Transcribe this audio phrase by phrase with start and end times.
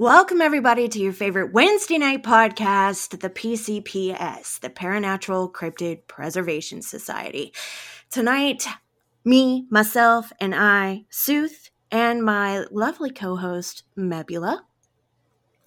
[0.00, 7.52] Welcome, everybody, to your favorite Wednesday night podcast, the PCPS, the Paranatural Cryptid Preservation Society.
[8.08, 8.68] Tonight,
[9.24, 14.60] me, myself, and I, Sooth, and my lovely co host, Mebula.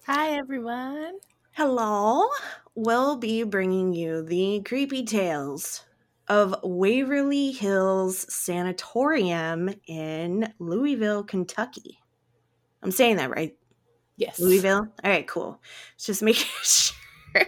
[0.06, 1.18] Hi, everyone.
[1.50, 2.26] Hello.
[2.74, 5.84] We'll be bringing you the creepy tales
[6.26, 11.98] of Waverly Hills Sanatorium in Louisville, Kentucky.
[12.82, 13.54] I'm saying that right.
[14.22, 14.38] Yes.
[14.38, 14.86] Louisville.
[15.02, 15.60] All right, cool.
[15.98, 17.42] Just making sure.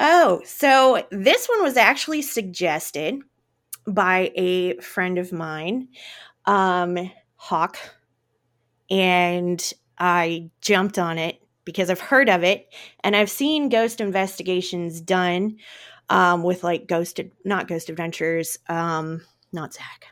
[0.00, 3.20] oh, so this one was actually suggested
[3.86, 5.88] by a friend of mine,
[6.44, 7.78] um, Hawk,
[8.90, 12.66] and I jumped on it because I've heard of it
[13.04, 15.58] and I've seen ghost investigations done
[16.08, 20.06] um, with like ghost, not ghost adventures, um, not Zach.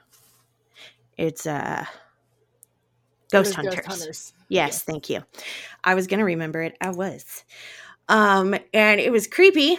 [1.16, 1.84] It's uh,
[3.30, 3.74] ghost hunters.
[3.74, 4.32] ghost hunters.
[4.48, 5.22] Yes, yes, thank you.
[5.84, 6.76] I was going to remember it.
[6.80, 7.44] I was.
[8.08, 9.78] Um, and it was creepy.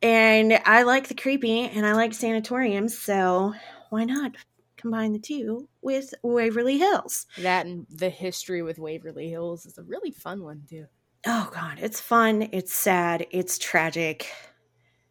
[0.00, 2.96] And I like the creepy and I like sanatoriums.
[2.96, 3.54] So
[3.90, 4.32] why not
[4.76, 7.26] combine the two with Waverly Hills?
[7.38, 10.86] That and the history with Waverly Hills is a really fun one, too.
[11.26, 11.78] Oh, God.
[11.80, 12.48] It's fun.
[12.52, 13.26] It's sad.
[13.32, 14.30] It's tragic.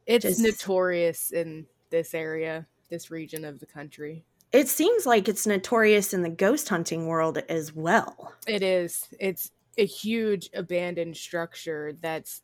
[0.05, 0.39] It's Just...
[0.39, 6.21] notorious in this area, this region of the country it seems like it's notorious in
[6.21, 8.33] the ghost hunting world as well.
[8.47, 9.07] It is.
[9.19, 12.41] It's a huge abandoned structure that's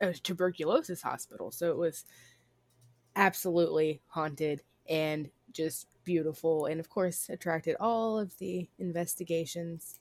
[0.00, 1.50] a tuberculosis hospital.
[1.50, 2.04] So it was
[3.16, 10.00] absolutely haunted and just beautiful and of course attracted all of the investigations.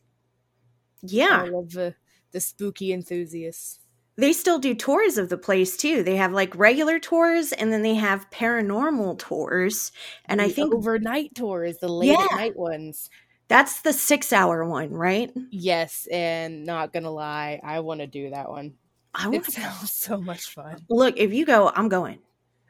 [1.01, 1.41] Yeah.
[1.41, 1.95] All of the
[2.31, 3.79] the spooky enthusiasts
[4.19, 6.03] they still do tours of the place too.
[6.03, 9.91] They have like regular tours and then they have paranormal tours.
[10.25, 13.09] And the I think overnight tours, the late yeah, night ones.
[13.47, 15.31] That's the six hour one, right?
[15.49, 18.75] Yes, and not gonna lie, I want to do that one.
[19.15, 20.77] I want to so much fun.
[20.89, 22.19] Look, if you go, I'm going.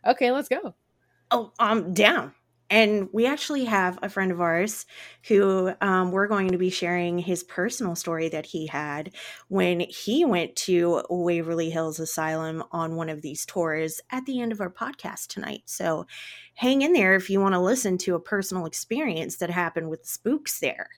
[0.06, 0.74] Okay, let's go.
[1.32, 2.34] Oh, I'm down
[2.70, 4.86] and we actually have a friend of ours
[5.28, 9.12] who um, we're going to be sharing his personal story that he had
[9.48, 14.52] when he went to Waverly Hills Asylum on one of these tours at the end
[14.52, 15.64] of our podcast tonight.
[15.66, 16.06] So
[16.56, 20.04] hang in there if you want to listen to a personal experience that happened with
[20.04, 20.90] the spooks there.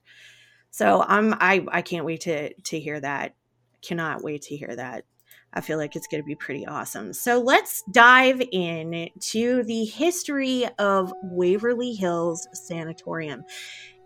[0.72, 3.36] So I'm I I can't wait to to hear that.
[3.82, 5.06] Cannot wait to hear that.
[5.54, 7.14] I feel like it's going to be pretty awesome.
[7.14, 13.44] So let's dive in to the history of Waverly Hills Sanatorium.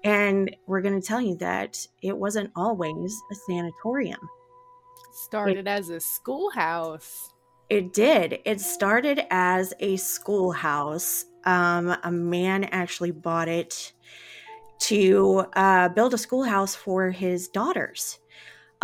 [0.03, 4.19] And we're going to tell you that it wasn't always a sanatorium.
[5.13, 7.31] Started it, as a schoolhouse.
[7.69, 8.39] It did.
[8.45, 11.25] It started as a schoolhouse.
[11.45, 13.93] Um, a man actually bought it
[14.79, 18.19] to uh, build a schoolhouse for his daughters.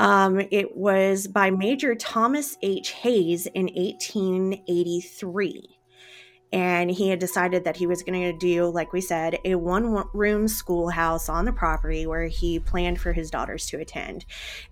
[0.02, 2.90] Um, it was by Major Thomas H.
[2.90, 5.78] Hayes in 1883.
[6.52, 10.04] And he had decided that he was going to do, like we said, a one
[10.16, 14.26] room schoolhouse on the property where he planned for his daughters to attend.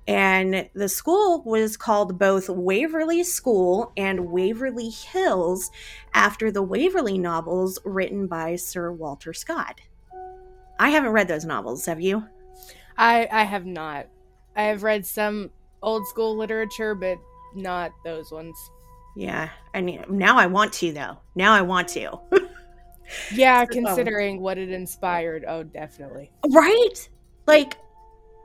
[0.07, 5.69] And the school was called both Waverly School and Waverly Hills
[6.15, 9.79] after the Waverly novels written by Sir Walter Scott.
[10.79, 12.23] I haven't read those novels, have you?
[12.97, 14.07] I, I have not.
[14.59, 17.17] I have read some old school literature, but
[17.55, 18.57] not those ones.
[19.15, 21.17] Yeah, I mean, now I want to though.
[21.33, 22.19] Now I want to.
[23.33, 25.45] yeah, considering what it inspired.
[25.47, 26.29] Oh, definitely.
[26.51, 27.09] Right?
[27.47, 27.77] Like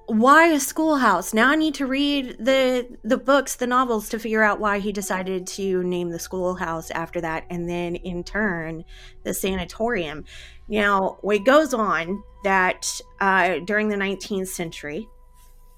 [0.07, 1.35] why a schoolhouse?
[1.35, 4.93] Now I need to read the the books, the novels to figure out why he
[4.93, 8.85] decided to name the schoolhouse after that and then in turn
[9.25, 10.27] the sanatorium.
[10.69, 15.09] Now, it goes on that uh, during the 19th century,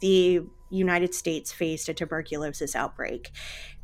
[0.01, 3.31] the United States faced a tuberculosis outbreak.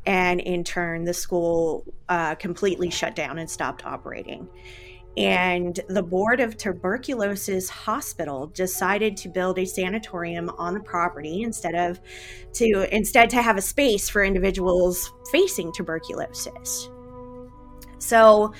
[0.05, 4.49] And in turn, the school uh, completely shut down and stopped operating.
[5.15, 11.75] And the board of tuberculosis hospital decided to build a sanatorium on the property instead
[11.75, 12.01] of
[12.53, 16.89] to instead to have a space for individuals facing tuberculosis.
[17.99, 18.53] So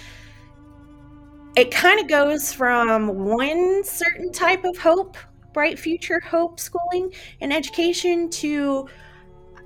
[1.55, 5.17] it kind of goes from one certain type of hope
[5.53, 8.87] bright future hope schooling and education to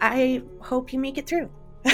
[0.01, 1.49] I hope you make it through.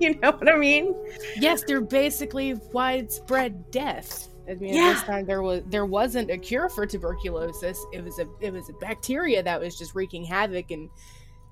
[0.00, 0.94] you know what I mean?
[1.36, 4.28] Yes, they're basically widespread death.
[4.48, 4.88] I mean, yeah.
[4.88, 7.82] at this time there was there wasn't a cure for tuberculosis.
[7.92, 10.90] It was a it was a bacteria that was just wreaking havoc and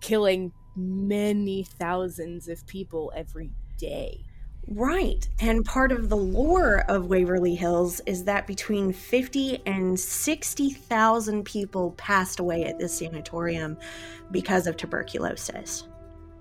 [0.00, 4.24] killing many thousands of people every day.
[4.68, 5.28] Right.
[5.40, 11.92] And part of the lore of Waverly Hills is that between 50 and 60,000 people
[11.92, 13.76] passed away at this sanatorium
[14.30, 15.88] because of tuberculosis.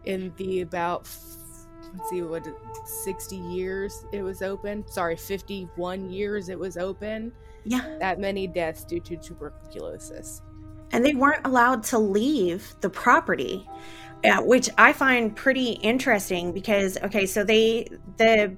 [0.06, 1.10] In the about,
[1.94, 2.48] let's see, what,
[2.86, 4.86] 60 years it was open?
[4.88, 7.32] Sorry, 51 years it was open.
[7.64, 7.98] Yeah.
[8.00, 10.42] That many deaths due to tuberculosis.
[10.92, 13.68] And they weren't allowed to leave the property
[14.24, 17.88] yeah, which I find pretty interesting because okay, so they
[18.18, 18.56] the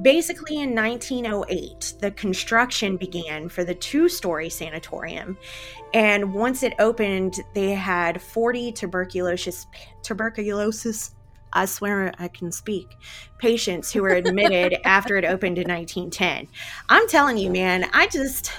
[0.00, 5.36] basically in 1908 the construction began for the two-story sanatorium
[5.92, 9.66] and once it opened they had 40 tuberculosis
[10.02, 11.14] tuberculosis
[11.52, 12.88] I swear I can speak.
[13.38, 16.48] Patients who were admitted after it opened in 1910.
[16.88, 18.52] I'm telling you, man, I just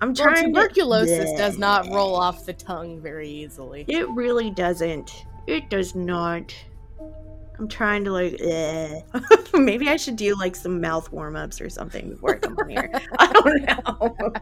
[0.00, 0.52] I'm trying.
[0.52, 3.84] Well, tuberculosis to, does not roll off the tongue very easily.
[3.86, 5.26] It really doesn't.
[5.46, 6.54] It does not.
[7.58, 9.00] I'm trying to like, eh.
[9.54, 12.68] maybe I should do like some mouth warm ups or something before I come on
[12.68, 12.90] here.
[13.18, 14.34] I don't know.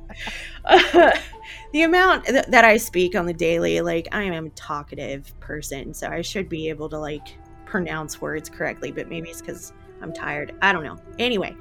[0.65, 1.11] Uh,
[1.73, 5.93] the amount th- that I speak on the daily, like I am a talkative person,
[5.93, 7.37] so I should be able to like
[7.67, 10.55] pronounce words correctly, but maybe it's because I'm tired.
[10.63, 10.97] I don't know.
[11.19, 11.57] Anyway,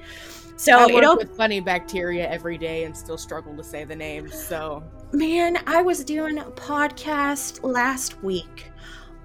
[0.56, 4.30] so I work with funny bacteria every day and still struggle to say the name.
[4.30, 8.69] So man, I was doing a podcast last week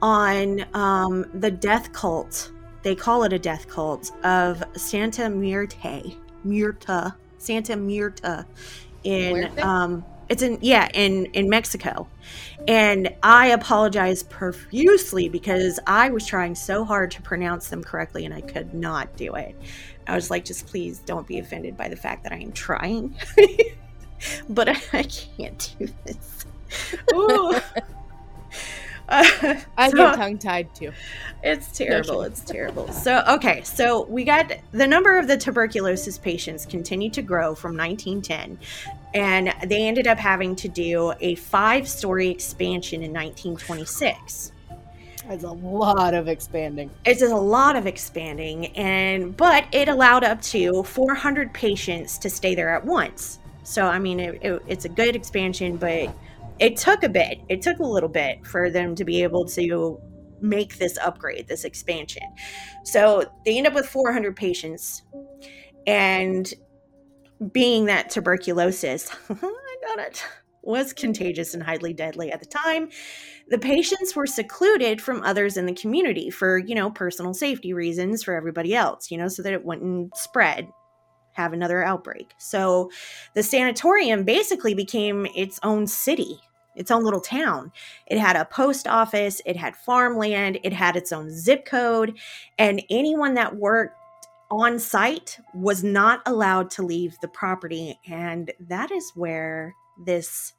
[0.03, 2.51] on um, the death cult.
[2.83, 8.45] They call it a death cult of Santa Muerte, Muerta, Santa Muerta,
[9.05, 12.09] in um, it's in yeah in in Mexico,
[12.67, 18.33] and I apologize profusely because I was trying so hard to pronounce them correctly and
[18.33, 19.55] I could not do it.
[20.07, 23.15] I was like, just please don't be offended by the fact that I am trying,
[24.49, 26.47] but I, I can't do this.
[29.09, 29.25] Uh,
[29.77, 30.93] I so, get tongue tied too.
[31.43, 32.23] It's terrible.
[32.23, 32.91] It's terrible.
[32.93, 33.63] So, okay.
[33.63, 38.59] So, we got the number of the tuberculosis patients continued to grow from 1910,
[39.15, 44.53] and they ended up having to do a five story expansion in 1926.
[45.29, 46.91] It's a lot of expanding.
[47.05, 52.55] It's a lot of expanding, and but it allowed up to 400 patients to stay
[52.55, 53.39] there at once.
[53.63, 56.15] So, I mean, it, it, it's a good expansion, but
[56.59, 57.41] it took a bit.
[57.49, 60.01] It took a little bit for them to be able to
[60.41, 62.23] make this upgrade, this expansion.
[62.85, 65.03] So they end up with 400 patients.
[65.87, 66.53] And
[67.53, 70.25] being that tuberculosis, I got it,
[70.63, 72.89] was contagious and highly deadly at the time,
[73.49, 78.23] the patients were secluded from others in the community for, you know, personal safety reasons
[78.23, 80.69] for everybody else, you know, so that it wouldn't spread
[81.35, 82.33] have another outbreak.
[82.39, 82.91] So
[83.35, 86.41] the sanatorium basically became its own city,
[86.75, 87.73] its own little town.
[88.07, 92.19] It had a post office, it had farmland, it had its own zip code,
[92.59, 93.97] and anyone that worked
[94.51, 97.99] on site was not allowed to leave the property.
[98.07, 100.53] And that is where this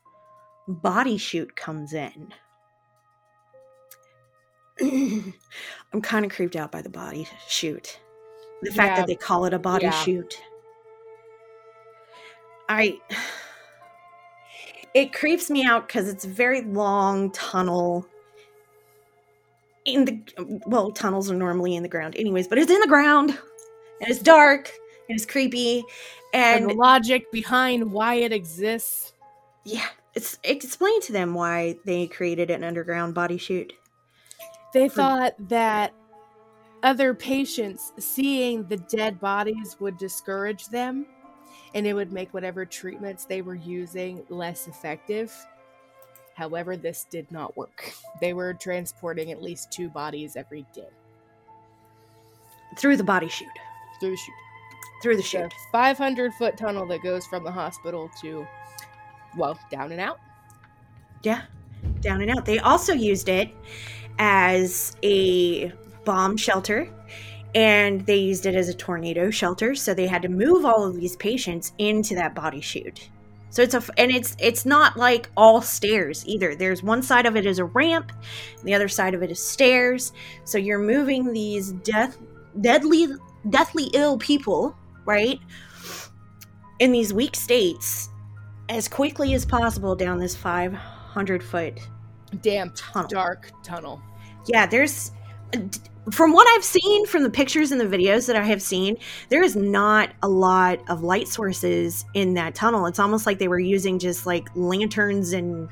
[0.67, 2.33] body chute comes in.
[4.81, 7.99] I'm kind of creeped out by the body chute.
[8.61, 8.95] The fact yeah.
[8.97, 9.91] that they call it a body yeah.
[9.91, 10.41] chute.
[12.69, 12.99] I
[14.93, 18.05] it creeps me out because it's a very long tunnel.
[19.85, 23.37] In the well tunnels are normally in the ground anyways but it's in the ground
[24.01, 24.71] and it's dark
[25.07, 25.83] and it's creepy
[26.33, 29.13] and, and the logic behind why it exists.
[29.63, 33.73] Yeah it's explain to them why they created an underground body chute
[34.73, 35.93] they thought that
[36.83, 41.05] other patients seeing the dead bodies would discourage them
[41.75, 45.31] and it would make whatever treatments they were using less effective.
[46.33, 47.93] However, this did not work.
[48.21, 50.87] They were transporting at least two bodies every day.
[52.77, 53.49] Through the body chute.
[53.99, 54.35] Through the chute.
[55.03, 55.53] Through the chute.
[55.71, 58.47] 500 foot tunnel that goes from the hospital to,
[59.37, 60.19] well, down and out.
[61.23, 61.41] Yeah,
[61.99, 62.45] down and out.
[62.45, 63.49] They also used it
[64.17, 65.73] as a
[66.05, 66.89] bomb shelter
[67.55, 70.95] and they used it as a tornado shelter so they had to move all of
[70.95, 73.09] these patients into that body chute.
[73.49, 76.55] So it's a and it's it's not like all stairs either.
[76.55, 78.11] There's one side of it is a ramp
[78.65, 80.11] the other side of it is stairs.
[80.43, 82.17] So you're moving these death
[82.59, 83.07] deadly
[83.49, 85.39] deathly ill people right
[86.79, 88.09] in these weak states
[88.67, 91.79] as quickly as possible down this 500 foot
[92.41, 93.07] damp tunnel.
[93.07, 94.01] dark tunnel.
[94.47, 95.11] Yeah there's
[96.11, 98.97] from what I've seen from the pictures and the videos that I have seen,
[99.29, 102.85] there is not a lot of light sources in that tunnel.
[102.85, 105.67] It's almost like they were using just like lanterns and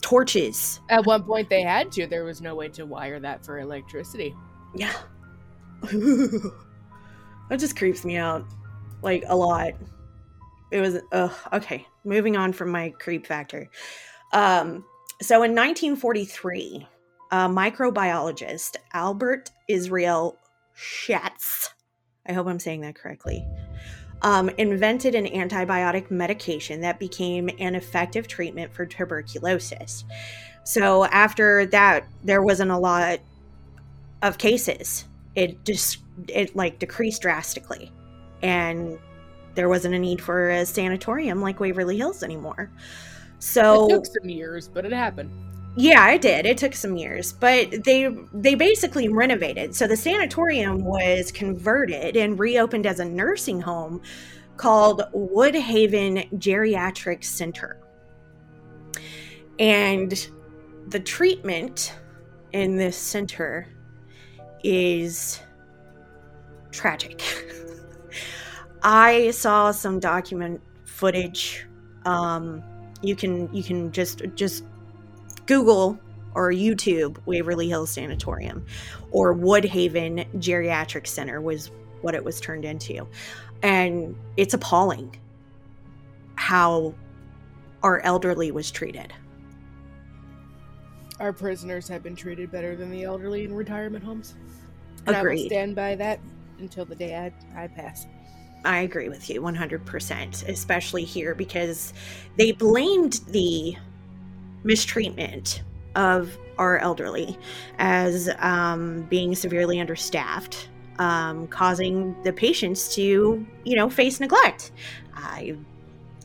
[0.00, 0.80] torches.
[0.88, 2.06] At one point, they had to.
[2.06, 4.34] There was no way to wire that for electricity.
[4.74, 4.92] Yeah.
[5.82, 6.52] that
[7.58, 8.44] just creeps me out
[9.02, 9.72] like a lot.
[10.72, 11.86] It was ugh, okay.
[12.04, 13.68] Moving on from my creep factor.
[14.32, 14.84] Um,
[15.20, 16.86] so in 1943,
[17.30, 20.36] a microbiologist Albert Israel
[20.74, 21.72] Schatz,
[22.26, 23.46] I hope I'm saying that correctly,
[24.22, 30.04] um, invented an antibiotic medication that became an effective treatment for tuberculosis.
[30.64, 33.20] So after that, there wasn't a lot
[34.22, 35.06] of cases.
[35.34, 37.92] It just it like decreased drastically,
[38.42, 38.98] and
[39.54, 42.70] there wasn't a need for a sanatorium like Waverly Hills anymore.
[43.38, 45.30] So it took some years, but it happened.
[45.80, 46.44] Yeah, I did.
[46.44, 49.74] It took some years, but they they basically renovated.
[49.74, 54.02] So the sanatorium was converted and reopened as a nursing home
[54.58, 57.78] called Woodhaven Geriatric Center.
[59.58, 60.28] And
[60.88, 61.94] the treatment
[62.52, 63.66] in this center
[64.62, 65.40] is
[66.72, 67.22] tragic.
[68.82, 71.66] I saw some document footage.
[72.04, 72.62] Um,
[73.00, 74.64] you can you can just just
[75.50, 75.98] Google
[76.36, 78.64] or YouTube Waverly Hills Sanatorium
[79.10, 83.04] or Woodhaven Geriatric Center was what it was turned into.
[83.60, 85.18] And it's appalling
[86.36, 86.94] how
[87.82, 89.12] our elderly was treated.
[91.18, 94.36] Our prisoners have been treated better than the elderly in retirement homes.
[95.08, 95.32] And Agreed.
[95.32, 96.20] I will stand by that
[96.60, 97.16] until the day
[97.56, 98.06] I, I pass.
[98.64, 101.92] I agree with you 100%, especially here because
[102.36, 103.74] they blamed the
[104.64, 105.62] mistreatment
[105.96, 107.38] of our elderly
[107.78, 114.72] as um, being severely understaffed, um, causing the patients to, you know, face neglect.
[115.14, 115.56] I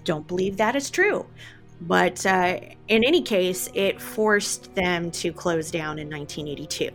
[0.03, 1.25] don't believe that is true.
[1.81, 6.89] But uh, in any case, it forced them to close down in 1982.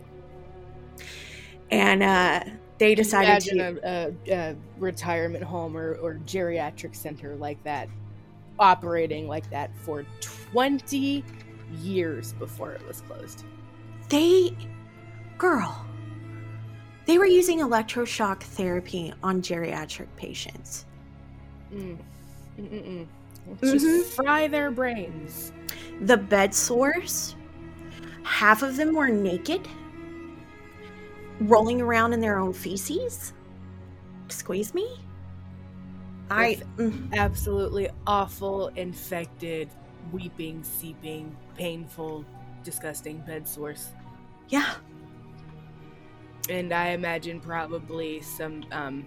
[1.69, 2.43] And uh,
[2.77, 4.15] they decided Imagine to.
[4.27, 7.87] A, a, a retirement home or, or geriatric center like that
[8.59, 10.40] operating like that for 20
[11.71, 13.45] years before it was closed.
[14.09, 14.55] They,
[15.37, 15.85] girl,
[17.05, 20.85] they were using electroshock therapy on geriatric patients.
[21.73, 21.97] Mm.
[22.59, 23.07] Mm-mm-mm.
[23.49, 23.71] Mhm.
[23.71, 25.51] just fry their brains.
[26.01, 27.35] The bed sores,
[28.23, 29.67] half of them were naked,
[31.39, 33.33] rolling around in their own feces.
[34.27, 34.87] Squeeze me?
[36.29, 36.57] I.
[36.77, 39.69] mm, Absolutely awful, infected,
[40.11, 42.25] weeping, seeping, painful,
[42.63, 43.89] disgusting bed sores.
[44.49, 44.75] yeah.
[46.49, 49.05] And I imagine probably some um,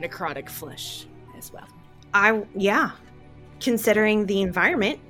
[0.00, 1.66] necrotic flesh as well.
[2.14, 2.42] I.
[2.54, 2.92] Yeah.
[3.60, 5.00] Considering the environment,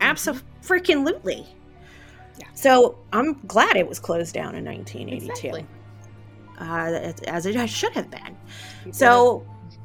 [0.00, 1.44] absolutely.
[2.38, 2.46] Yeah.
[2.54, 5.30] So I'm glad it was closed down in 1982.
[5.32, 5.66] Exactly.
[6.58, 8.36] Uh, as it should have been.
[8.84, 9.78] People So have-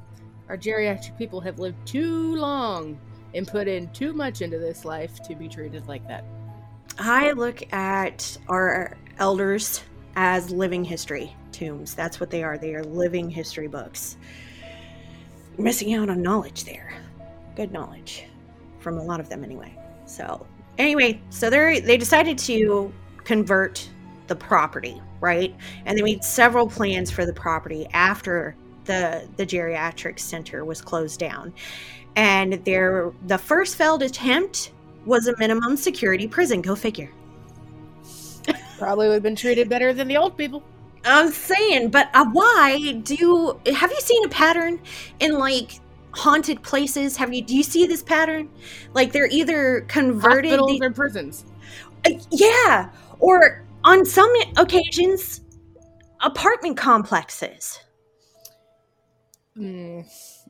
[0.50, 3.00] our geriatric people have lived too long
[3.34, 6.24] and put in too much into this life to be treated like that.
[7.00, 9.84] I look at our elders
[10.16, 11.96] as living history tombs.
[11.96, 12.58] That's what they are.
[12.58, 14.18] They are living history books.
[15.58, 16.94] Missing out on knowledge there.
[17.56, 18.26] Good knowledge
[18.80, 19.78] from a lot of them anyway.
[20.06, 20.46] So,
[20.78, 22.92] anyway, so they they decided to
[23.24, 23.88] convert
[24.28, 25.56] the property, right?
[25.86, 31.20] And they made several plans for the property after the the geriatric center was closed
[31.20, 31.54] down.
[32.16, 34.74] And their the first failed attempt
[35.06, 36.62] was a minimum security prison.
[36.62, 37.10] Go figure.
[38.78, 40.64] Probably would have been treated better than the old people.
[41.06, 43.16] I'm saying, but uh, why do?
[43.16, 44.80] You, have you seen a pattern
[45.20, 45.80] in like
[46.12, 47.16] haunted places?
[47.18, 47.42] Have you?
[47.44, 48.50] Do you see this pattern?
[48.94, 51.46] Like they're either converted, Hospitals the- or prisons.
[52.06, 55.42] uh, yeah, or on some occasions,
[56.22, 57.80] apartment complexes.
[59.58, 60.06] Mm,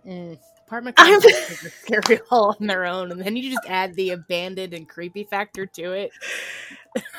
[0.05, 0.38] mm.
[0.67, 4.74] Apartment complexes are scary all on their own, and then you just add the abandoned
[4.74, 6.12] and creepy factor to it.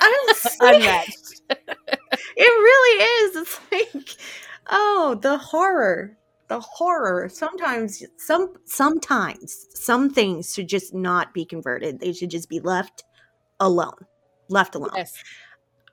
[0.00, 0.12] I'm
[0.60, 1.42] Unmatched.
[1.50, 3.36] it really is.
[3.36, 4.16] It's like,
[4.70, 6.16] oh, the horror,
[6.48, 7.28] the horror.
[7.28, 12.00] Sometimes, some sometimes some things should just not be converted.
[12.00, 13.04] They should just be left
[13.60, 14.06] alone,
[14.48, 14.92] left alone.
[14.96, 15.12] Yes.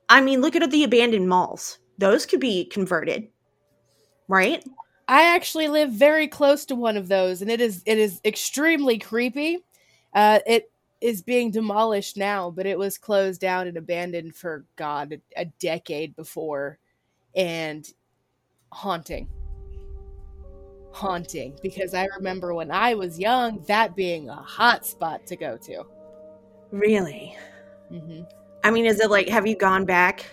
[0.07, 1.79] I mean, look at the abandoned malls.
[1.97, 3.27] Those could be converted,
[4.27, 4.63] right?
[5.09, 8.99] I actually live very close to one of those, and it is it is extremely
[8.99, 9.57] creepy.
[10.13, 15.13] Uh, it is being demolished now, but it was closed down and abandoned for God
[15.13, 16.77] a, a decade before,
[17.35, 17.91] and
[18.71, 19.27] haunting,
[20.91, 21.57] haunting.
[21.63, 25.85] Because I remember when I was young, that being a hot spot to go to.
[26.71, 27.35] Really?
[27.89, 28.21] hmm
[28.63, 30.23] I mean, is it like, have you gone back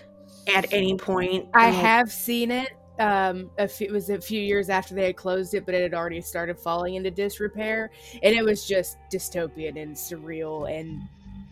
[0.53, 1.47] at any point?
[1.55, 2.69] I have seen it,
[2.99, 5.81] um a few, it was a few years after they had closed it but it
[5.83, 7.91] had already started falling into disrepair
[8.23, 11.01] and it was just dystopian and surreal and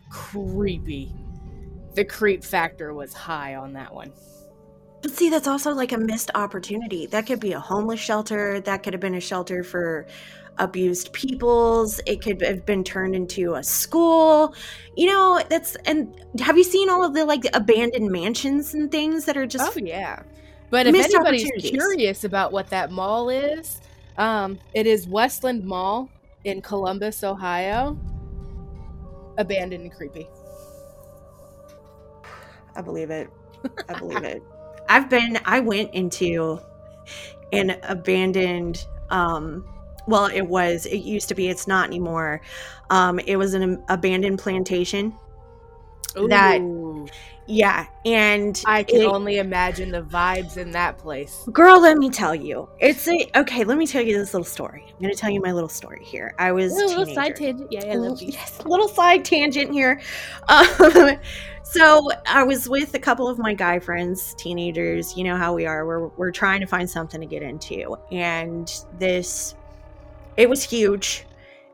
[0.10, 1.14] creepy
[1.94, 4.12] the creep factor was high on that one
[5.02, 7.06] But see, that's also like a missed opportunity.
[7.08, 8.60] That could be a homeless shelter.
[8.62, 10.08] That could have been a shelter for
[10.58, 12.00] abused peoples.
[12.06, 14.56] It could have been turned into a school.
[14.96, 19.25] You know, that's and have you seen all of the like abandoned mansions and things
[19.25, 20.24] that are just oh yeah
[20.69, 23.81] but if anybody's curious about what that mall is
[24.17, 26.10] um it is westland mall
[26.43, 27.98] in columbus ohio
[29.38, 30.27] abandoned and creepy
[32.77, 33.29] I believe it.
[33.88, 34.43] I believe it.
[34.89, 36.60] I've been I went into
[37.53, 39.65] an abandoned um
[40.07, 42.41] well it was it used to be it's not anymore.
[42.89, 45.15] Um it was an abandoned plantation.
[46.27, 47.07] That- Ooh.
[47.48, 52.10] Yeah, and i can it- only imagine the vibes in that place Girl, let me
[52.10, 52.68] tell you.
[52.80, 54.86] It's a okay, let me tell you this little story.
[54.88, 56.34] I'm gonna tell you my little story here.
[56.40, 57.14] I was a little teenager.
[57.14, 60.02] side tangent yeah i love you Yes, little side tangent here.
[60.48, 61.18] Um,
[61.64, 65.18] so I was with a couple of my guy friends, teenagers.
[65.18, 65.86] You know how we are.
[65.86, 69.56] We're we're trying to find something to get into, and this
[70.38, 71.25] it was huge.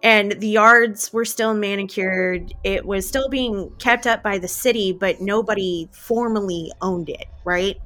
[0.03, 2.53] And the yards were still manicured.
[2.63, 7.77] It was still being kept up by the city, but nobody formally owned it, right?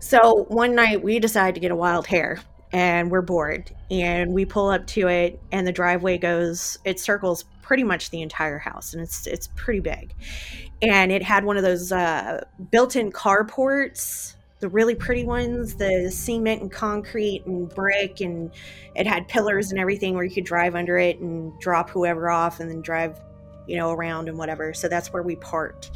[0.00, 2.40] So one night we decided to get a wild hair
[2.72, 7.44] and we're bored and we pull up to it and the driveway goes it circles
[7.60, 10.14] pretty much the entire house and it's it's pretty big
[10.80, 16.62] and it had one of those uh, built-in carports the really pretty ones the cement
[16.62, 18.52] and concrete and brick and
[18.94, 22.60] it had pillars and everything where you could drive under it and drop whoever off
[22.60, 23.20] and then drive
[23.66, 24.72] you know around and whatever.
[24.72, 25.90] So that's where we parked.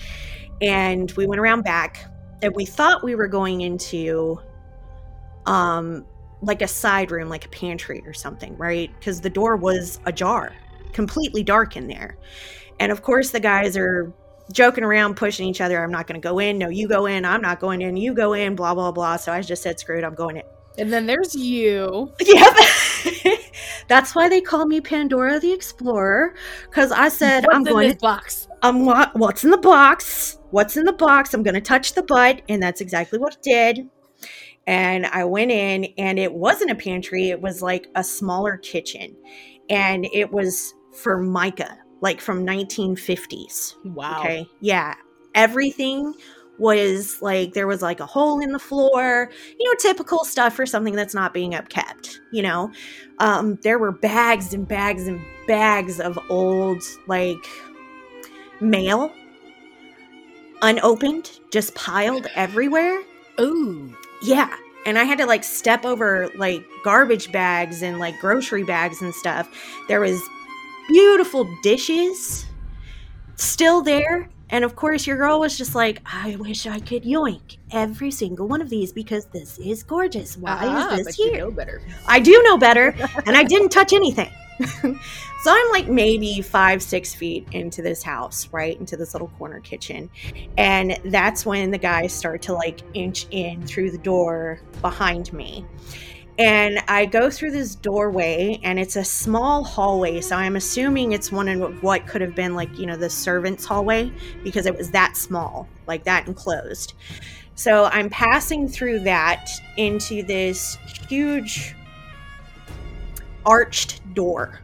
[0.60, 2.04] And we went around back
[2.42, 4.40] and we thought we were going into
[5.46, 6.04] um
[6.42, 8.90] like a side room like a pantry or something right?
[8.98, 10.52] Because the door was ajar
[10.92, 12.18] completely dark in there.
[12.80, 14.12] And of course the guys are
[14.52, 17.24] joking around pushing each other i'm not going to go in no you go in
[17.24, 19.98] i'm not going in you go in blah blah blah so i just said screw
[19.98, 20.42] it i'm going in
[20.78, 22.56] and then there's you Yep.
[23.88, 27.88] That's why they call me Pandora the Explorer because I said What's I'm in going
[27.88, 30.38] this to box I'm what what's in the box?
[30.50, 31.34] What's in the box?
[31.34, 33.88] I'm going to touch the butt and that's exactly what it did.
[34.66, 39.16] And I went in and it wasn't a pantry, it was like a smaller kitchen.
[39.70, 43.74] And it was for Micah, like from 1950s.
[43.84, 44.46] wow Okay.
[44.60, 44.94] Yeah.
[45.34, 46.14] Everything
[46.56, 50.64] was like there was like a hole in the floor, you know, typical stuff for
[50.66, 52.70] something that's not being upkept, you know.
[53.18, 57.44] Um, there were bags and bags and bags of old like
[58.60, 59.12] mail
[60.62, 63.02] unopened, just piled everywhere.
[63.40, 63.92] ooh
[64.22, 64.54] Yeah.
[64.86, 69.12] And I had to like step over like garbage bags and like grocery bags and
[69.12, 69.48] stuff.
[69.88, 70.22] There was
[70.88, 72.46] beautiful dishes
[73.36, 74.28] still there.
[74.48, 78.46] And of course, your girl was just like, I wish I could yoink every single
[78.46, 80.36] one of these because this is gorgeous.
[80.36, 81.38] Why Ah, is this but you here?
[81.40, 82.94] know better I do know better,
[83.26, 84.30] and I didn't touch anything.
[84.80, 84.96] so
[85.48, 88.78] I'm like maybe five, six feet into this house, right?
[88.78, 90.08] Into this little corner kitchen.
[90.56, 95.66] And that's when the guys start to like inch in through the door behind me.
[96.38, 100.20] And I go through this doorway, and it's a small hallway.
[100.20, 103.64] So I'm assuming it's one of what could have been like, you know, the servants'
[103.64, 104.12] hallway
[104.44, 106.92] because it was that small, like that enclosed.
[107.54, 110.76] So I'm passing through that into this
[111.08, 111.74] huge
[113.46, 114.60] arched door.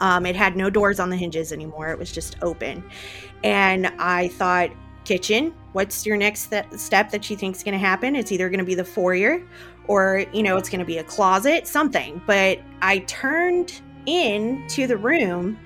[0.00, 1.90] Um, it had no doors on the hinges anymore.
[1.90, 2.84] It was just open.
[3.42, 4.70] And I thought,
[5.04, 8.14] kitchen, what's your next st- step that you think is going to happen?
[8.14, 9.42] It's either going to be the foyer
[9.88, 12.20] or, you know, it's going to be a closet, something.
[12.26, 15.58] But I turned into the room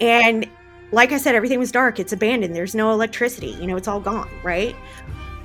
[0.00, 0.46] and
[0.92, 1.98] like I said, everything was dark.
[1.98, 2.54] It's abandoned.
[2.54, 3.56] There's no electricity.
[3.60, 4.76] You know, it's all gone, right?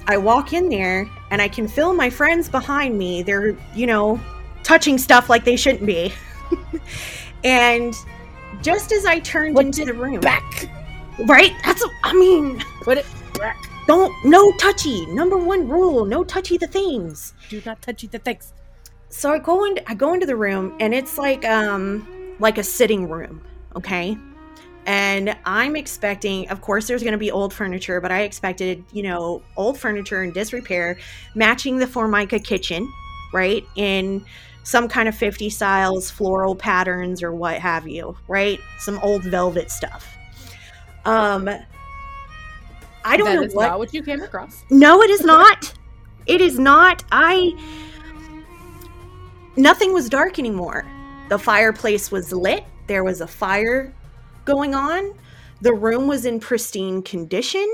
[0.07, 3.23] I walk in there and I can feel my friends behind me.
[3.23, 4.19] They're, you know,
[4.63, 6.13] touching stuff like they shouldn't be.
[7.43, 7.93] and
[8.61, 10.69] just as I turned What into the room, back
[11.25, 11.53] right?
[11.65, 13.05] That's, I mean, put it
[13.37, 15.05] back don't, no touchy.
[15.07, 17.33] Number one rule no touchy the things.
[17.49, 18.53] do not touchy the things
[19.09, 22.63] So I go into, I go into the room and it's like, um, like a
[22.63, 23.41] sitting room,
[23.75, 24.17] okay?
[24.85, 29.03] And I'm expecting, of course, there's going to be old furniture, but I expected, you
[29.03, 30.97] know, old furniture in disrepair,
[31.35, 32.91] matching the Formica kitchen,
[33.31, 33.63] right?
[33.75, 34.25] In
[34.63, 38.59] some kind of 50 styles, floral patterns, or what have you, right?
[38.79, 40.15] Some old velvet stuff.
[41.05, 41.49] Um,
[43.03, 43.67] I don't That know is what.
[43.67, 45.73] not what you came across No, it is not.
[46.27, 47.03] It is not.
[47.11, 47.53] I.
[49.57, 50.85] Nothing was dark anymore.
[51.29, 52.63] The fireplace was lit.
[52.87, 53.93] There was a fire
[54.45, 55.13] going on.
[55.61, 57.67] The room was in pristine condition.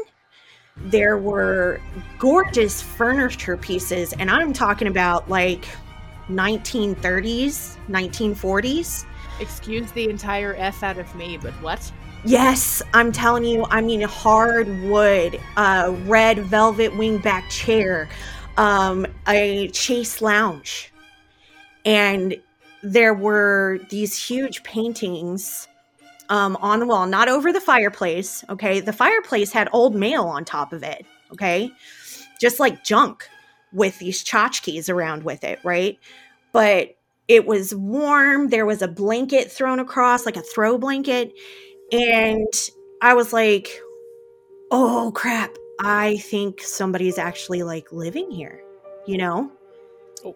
[0.77, 1.81] There were
[2.19, 5.65] gorgeous furniture pieces, and I'm talking about like
[6.29, 9.05] 1930s, 1940s.
[9.39, 11.91] Excuse the entire F out of me, but what?
[12.25, 18.09] Yes, I'm telling you, I mean, hardwood, uh, red velvet wingback chair,
[18.57, 20.91] um, a chase lounge.
[21.85, 22.35] And
[22.83, 25.67] there were these huge paintings
[26.29, 28.43] um, on the wall, not over the fireplace.
[28.49, 28.81] Okay.
[28.81, 31.05] The fireplace had old mail on top of it.
[31.31, 31.71] Okay.
[32.41, 33.29] Just like junk
[33.71, 35.59] with these tchotchkes around with it.
[35.63, 35.97] Right.
[36.51, 38.49] But it was warm.
[38.49, 41.31] There was a blanket thrown across, like a throw blanket.
[41.91, 42.53] And
[43.01, 43.79] I was like,
[44.71, 45.55] oh crap.
[45.79, 48.61] I think somebody's actually like living here,
[49.05, 49.51] you know?
[50.25, 50.35] Oh.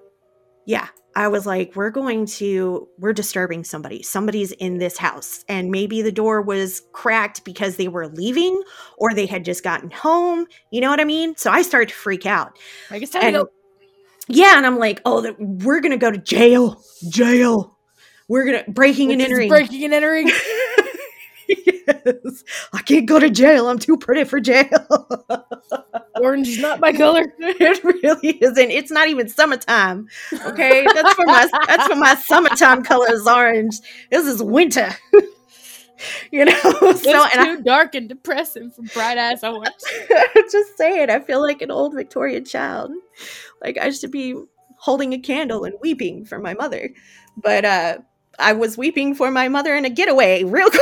[0.65, 0.87] Yeah.
[1.15, 4.01] I was like, we're going to, we're disturbing somebody.
[4.03, 5.43] Somebody's in this house.
[5.49, 8.61] And maybe the door was cracked because they were leaving
[8.97, 10.45] or they had just gotten home.
[10.69, 11.35] You know what I mean?
[11.35, 12.57] So I started to freak out.
[12.89, 13.51] Like I guess time and, to go.
[14.27, 14.57] Yeah.
[14.57, 16.81] And I'm like, oh, we're going to go to jail.
[17.09, 17.77] Jail.
[18.29, 19.49] We're going to, breaking and entering.
[19.49, 20.29] Breaking and entering.
[21.65, 22.43] yes.
[22.73, 23.67] I can't go to jail.
[23.67, 24.69] I'm too pretty for jail.
[26.21, 27.33] Orange is not my color.
[27.39, 28.71] it really isn't.
[28.71, 30.07] It's not even summertime.
[30.45, 30.85] Okay.
[30.93, 33.79] That's for my that's for my summertime color is orange.
[34.09, 34.95] This is winter.
[36.31, 39.73] you know, it's so too I, dark and depressing for bright eyes orange.
[40.51, 42.91] just saying, I feel like an old Victorian child.
[43.63, 44.35] Like I should be
[44.77, 46.89] holding a candle and weeping for my mother.
[47.37, 47.97] But uh
[48.39, 50.81] I was weeping for my mother in a getaway real quick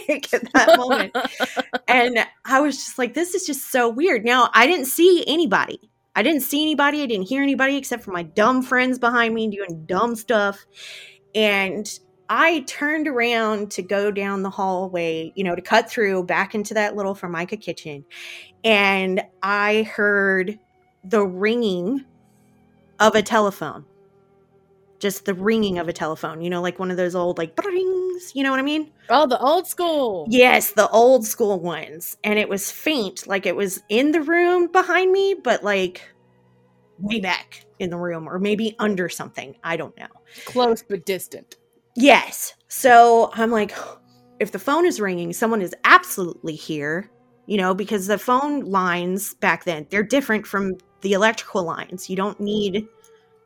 [0.32, 1.16] at that moment.
[1.88, 4.24] and I was just like, this is just so weird.
[4.24, 5.80] Now, I didn't see anybody.
[6.16, 7.02] I didn't see anybody.
[7.02, 10.64] I didn't hear anybody except for my dumb friends behind me doing dumb stuff.
[11.34, 11.90] And
[12.28, 16.74] I turned around to go down the hallway, you know, to cut through back into
[16.74, 18.04] that little Formica kitchen.
[18.62, 20.58] And I heard
[21.02, 22.04] the ringing
[23.00, 23.84] of a telephone
[25.04, 28.32] just the ringing of a telephone, you know, like one of those old like rings,
[28.34, 28.90] you know what I mean?
[29.10, 30.26] Oh, the old school.
[30.30, 32.16] Yes, the old school ones.
[32.24, 36.00] And it was faint, like it was in the room behind me, but like
[36.98, 39.54] way back in the room or maybe under something.
[39.62, 40.08] I don't know.
[40.46, 41.56] Close but distant.
[41.96, 42.54] Yes.
[42.68, 43.76] So I'm like,
[44.40, 47.10] if the phone is ringing, someone is absolutely here,
[47.44, 52.08] you know, because the phone lines back then, they're different from the electrical lines.
[52.08, 52.88] You don't need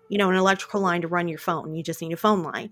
[0.09, 1.75] you know, an electrical line to run your phone.
[1.75, 2.71] You just need a phone line.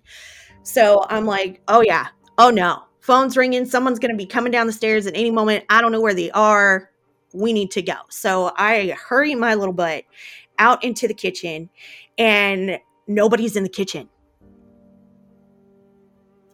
[0.63, 3.65] So I'm like, oh yeah, oh no, phone's ringing.
[3.65, 5.65] Someone's going to be coming down the stairs at any moment.
[5.69, 6.91] I don't know where they are.
[7.33, 7.95] We need to go.
[8.09, 10.05] So I hurry my little butt
[10.59, 11.69] out into the kitchen,
[12.19, 14.09] and nobody's in the kitchen.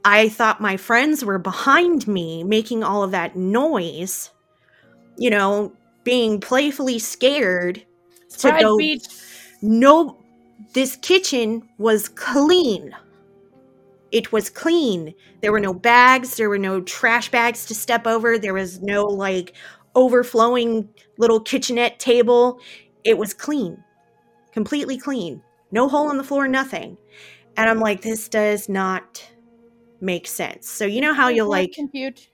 [0.04, 4.30] I thought my friends were behind me making all of that noise,
[5.16, 7.84] you know, being playfully scared
[8.38, 8.76] to go.
[8.76, 9.04] Beach.
[9.62, 10.21] No,
[10.72, 12.94] this kitchen was clean.
[14.10, 15.14] It was clean.
[15.40, 19.04] There were no bags, there were no trash bags to step over, there was no
[19.04, 19.54] like
[19.94, 22.60] overflowing little kitchenette table.
[23.04, 23.82] It was clean,
[24.52, 25.42] completely clean.
[25.70, 26.98] No hole in the floor, nothing.
[27.56, 29.26] And I'm like, this does not
[30.00, 30.68] make sense.
[30.68, 32.28] So, you know how you'll like compute.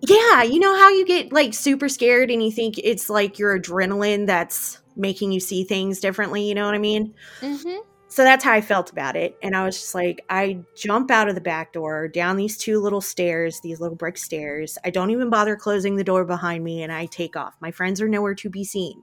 [0.00, 3.58] Yeah, you know how you get like super scared and you think it's like your
[3.58, 6.46] adrenaline that's making you see things differently.
[6.46, 7.14] You know what I mean?
[7.40, 7.78] Mm-hmm.
[8.10, 9.36] So that's how I felt about it.
[9.42, 12.80] And I was just like, I jump out of the back door, down these two
[12.80, 14.78] little stairs, these little brick stairs.
[14.82, 17.54] I don't even bother closing the door behind me and I take off.
[17.60, 19.02] My friends are nowhere to be seen.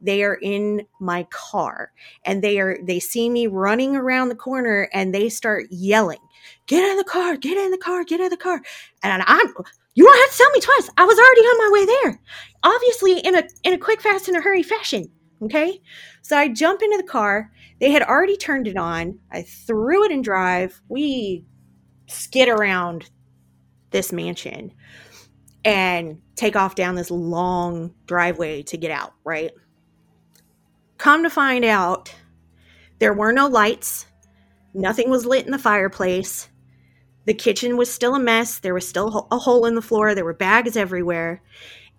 [0.00, 1.90] They are in my car
[2.24, 6.20] and they are, they see me running around the corner and they start yelling,
[6.66, 8.62] Get in the car, get in the car, get in the car.
[9.02, 9.48] And I'm,
[9.94, 10.90] you don't have to tell me twice.
[10.96, 12.20] I was already on my way there.
[12.62, 15.10] Obviously, in a in a quick, fast, and a hurry fashion.
[15.42, 15.80] Okay.
[16.22, 17.50] So I jump into the car.
[17.80, 19.18] They had already turned it on.
[19.30, 20.80] I threw it in drive.
[20.88, 21.44] We
[22.06, 23.10] skid around
[23.90, 24.72] this mansion
[25.64, 29.52] and take off down this long driveway to get out, right?
[30.98, 32.14] Come to find out,
[32.98, 34.06] there were no lights.
[34.72, 36.48] Nothing was lit in the fireplace.
[37.26, 38.58] The kitchen was still a mess.
[38.58, 40.14] There was still a hole in the floor.
[40.14, 41.42] There were bags everywhere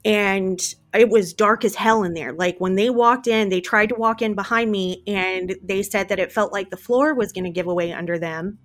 [0.06, 2.32] and it was dark as hell in there.
[2.32, 6.10] Like when they walked in, they tried to walk in behind me and they said
[6.10, 8.60] that it felt like the floor was going to give away under them.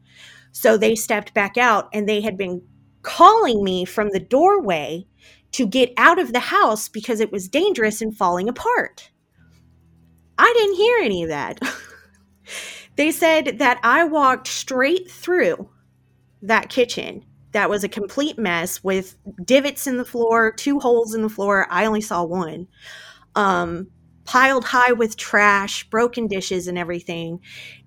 [0.53, 2.63] So they stepped back out and they had been
[3.03, 5.07] calling me from the doorway
[5.53, 9.11] to get out of the house because it was dangerous and falling apart.
[10.37, 11.59] I didn't hear any of that.
[12.97, 15.71] they said that I walked straight through
[16.43, 21.23] that kitchen that was a complete mess with divots in the floor, two holes in
[21.23, 21.67] the floor.
[21.71, 22.69] I only saw one.
[23.35, 23.89] Um,
[24.25, 27.41] piled high with trash, broken dishes, and everything,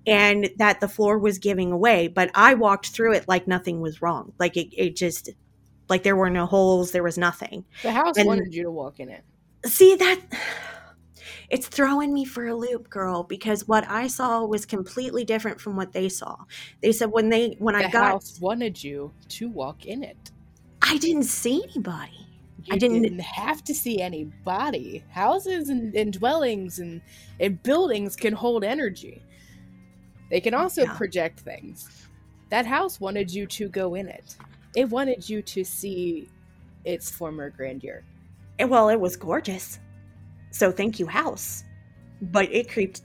[0.06, 2.08] and that the floor was giving away.
[2.08, 4.32] But I walked through it like nothing was wrong.
[4.38, 5.30] Like it, it just,
[5.88, 7.64] like there were no holes, there was nothing.
[7.82, 9.22] The house And- wanted you to walk in it.
[9.64, 10.20] See that
[11.50, 15.76] it's throwing me for a loop, girl, because what I saw was completely different from
[15.76, 16.36] what they saw.
[16.82, 20.30] They said when they when The I got house wanted you to walk in it.
[20.82, 22.26] I didn't see anybody.
[22.64, 25.04] You I didn't- didn't, have to see anybody.
[25.10, 27.02] Houses and, and dwellings and,
[27.40, 29.22] and buildings can hold energy.
[30.30, 30.94] They can also Yeah.
[30.94, 32.06] project things.
[32.50, 34.36] That house wanted you to go in it.
[34.76, 36.28] It wanted you to see
[36.84, 38.02] its former grandeur.
[38.58, 39.78] And, well, it was gorgeous.
[40.54, 41.64] So thank you, house.
[42.22, 43.02] But it creeped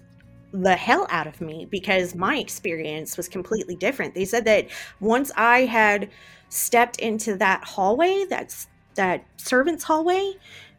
[0.54, 4.14] the hell out of me because my experience was completely different.
[4.14, 4.68] They said that
[5.00, 6.10] once I had
[6.50, 10.34] stepped into that hallway, that's that servants' hallway,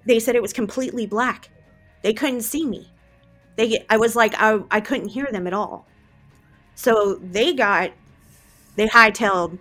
[0.07, 1.51] they said it was completely black.
[2.03, 2.89] They couldn't see me.
[3.57, 5.87] They I was like I, I couldn't hear them at all.
[6.77, 7.91] So they got
[8.77, 9.59] they hightailed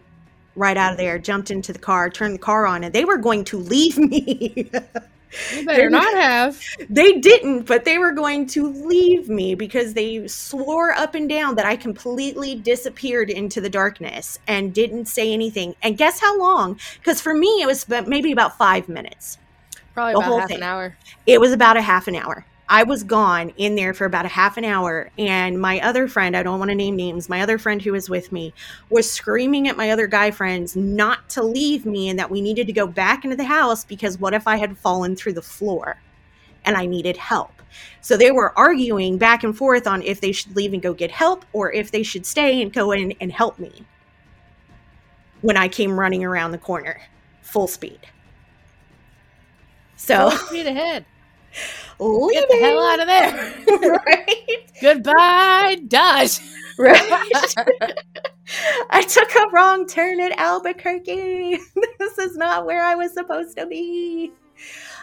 [0.56, 3.18] right out of there, jumped into the car, turned the car on, and they were
[3.18, 4.70] going to leave me.
[5.56, 6.62] You better not have.
[6.90, 11.56] They didn't, but they were going to leave me because they swore up and down
[11.56, 15.76] that I completely disappeared into the darkness and didn't say anything.
[15.84, 16.80] And guess how long?
[17.00, 19.38] Because for me, it was maybe about five minutes.
[19.94, 20.58] Probably The about half thing.
[20.58, 20.98] an hour.
[21.26, 22.46] It was about a half an hour.
[22.72, 26.38] I was gone in there for about a half an hour, and my other friend,
[26.38, 28.54] I don't want to name names, my other friend who was with me
[28.92, 32.68] was screaming at my other guy friends not to leave me and that we needed
[32.68, 36.00] to go back into the house because what if I had fallen through the floor
[36.64, 37.52] and I needed help?
[38.02, 41.10] So they were arguing back and forth on if they should leave and go get
[41.10, 43.84] help or if they should stay and go in and help me
[45.42, 47.02] when I came running around the corner
[47.42, 48.00] full speed.
[49.96, 51.06] So, Full speed ahead.
[52.00, 53.90] Get the hell out of there.
[54.06, 54.72] right?
[54.82, 56.40] Goodbye, Dodge.
[56.78, 57.56] Right.
[58.90, 61.60] I took a wrong turn at Albuquerque.
[62.00, 64.32] this is not where I was supposed to be.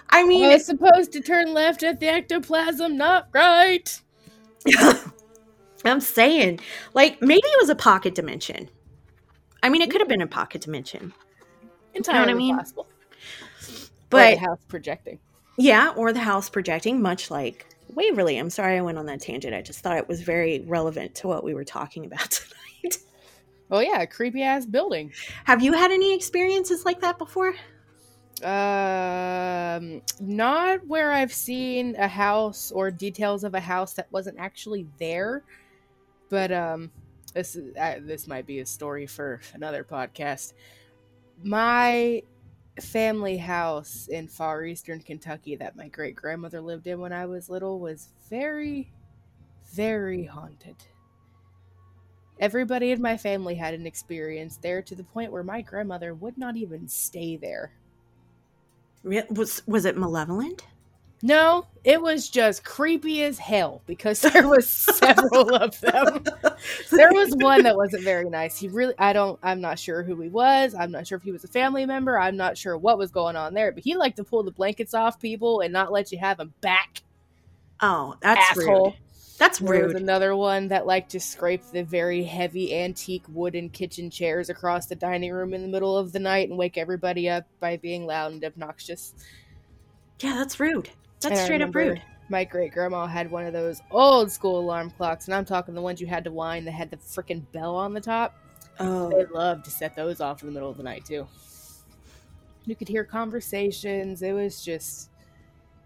[0.09, 4.01] I mean, I was supposed to turn left at the ectoplasm, not right.
[5.85, 6.61] I'm saying,
[6.95, 8.69] like, maybe it was a pocket dimension.
[9.63, 11.13] I mean, it could have been a pocket dimension,
[11.95, 12.57] Entirely mean?
[12.57, 12.87] possible.
[14.11, 15.19] But house projecting.
[15.57, 18.37] Yeah, or the house projecting, much like Waverly.
[18.37, 19.55] I'm sorry I went on that tangent.
[19.55, 22.99] I just thought it was very relevant to what we were talking about tonight.
[23.71, 25.13] Oh yeah, creepy ass building.
[25.45, 27.55] Have you had any experiences like that before?
[28.43, 34.87] Um, not where I've seen a house or details of a house that wasn't actually
[34.99, 35.43] there,
[36.29, 36.91] but um,
[37.33, 40.53] this is uh, this might be a story for another podcast.
[41.43, 42.23] My
[42.81, 47.49] family house in far eastern Kentucky that my great grandmother lived in when I was
[47.49, 48.93] little was very,
[49.73, 50.77] very haunted.
[52.39, 56.37] Everybody in my family had an experience there to the point where my grandmother would
[56.37, 57.73] not even stay there.
[59.03, 60.67] Was was it malevolent?
[61.27, 66.23] No, it was just creepy as hell because there was several of them.
[66.93, 68.57] There was one that wasn't very nice.
[68.57, 70.73] He really I don't I'm not sure who he was.
[70.73, 72.17] I'm not sure if he was a family member.
[72.17, 74.95] I'm not sure what was going on there, but he liked to pull the blankets
[74.95, 77.03] off people and not let you have them back.
[77.81, 78.85] Oh, that's asshole.
[78.85, 78.95] rude.
[79.37, 79.81] That's rude.
[79.81, 84.49] There was another one that liked to scrape the very heavy antique wooden kitchen chairs
[84.49, 87.79] across the dining room in the middle of the night and wake everybody up by
[87.79, 89.13] being loud and obnoxious.
[90.21, 90.89] Yeah, that's rude.
[91.21, 92.03] That's straight up rude.
[92.29, 95.81] My great grandma had one of those old school alarm clocks, and I'm talking the
[95.81, 98.35] ones you had to wind that had the freaking bell on the top.
[98.81, 101.27] Oh, They loved to set those off in the middle of the night too.
[102.65, 104.23] You could hear conversations.
[104.23, 105.11] It was just,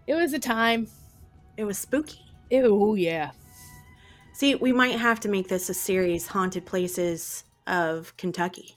[0.07, 0.87] it was a time.
[1.57, 2.19] it was spooky.
[2.51, 3.31] Oh yeah,
[4.33, 8.75] See, we might have to make this a series, haunted places of Kentucky.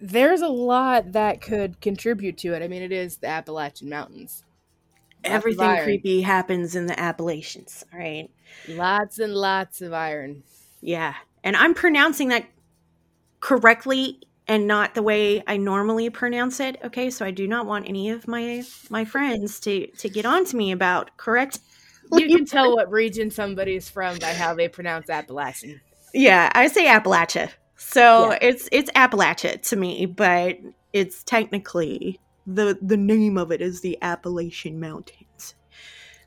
[0.00, 2.62] there's a lot that could contribute to it.
[2.62, 4.44] I mean, it is the Appalachian Mountains.
[5.24, 7.84] Everything creepy happens in the Appalachians.
[7.92, 8.28] All right.
[8.68, 10.42] Lots and lots of iron.
[10.80, 12.46] Yeah, and I'm pronouncing that
[13.40, 16.76] correctly and not the way I normally pronounce it.
[16.84, 20.44] Okay, so I do not want any of my my friends to to get on
[20.46, 21.60] to me about correct.
[22.12, 25.80] You can tell what region somebody's from by how they pronounce Appalachian.
[26.12, 27.50] Yeah, I say Appalachia.
[27.76, 28.38] So Yeah.
[28.42, 30.58] it's it's Appalachia to me, but
[30.92, 35.54] it's technically the the name of it is the Appalachian Mountains.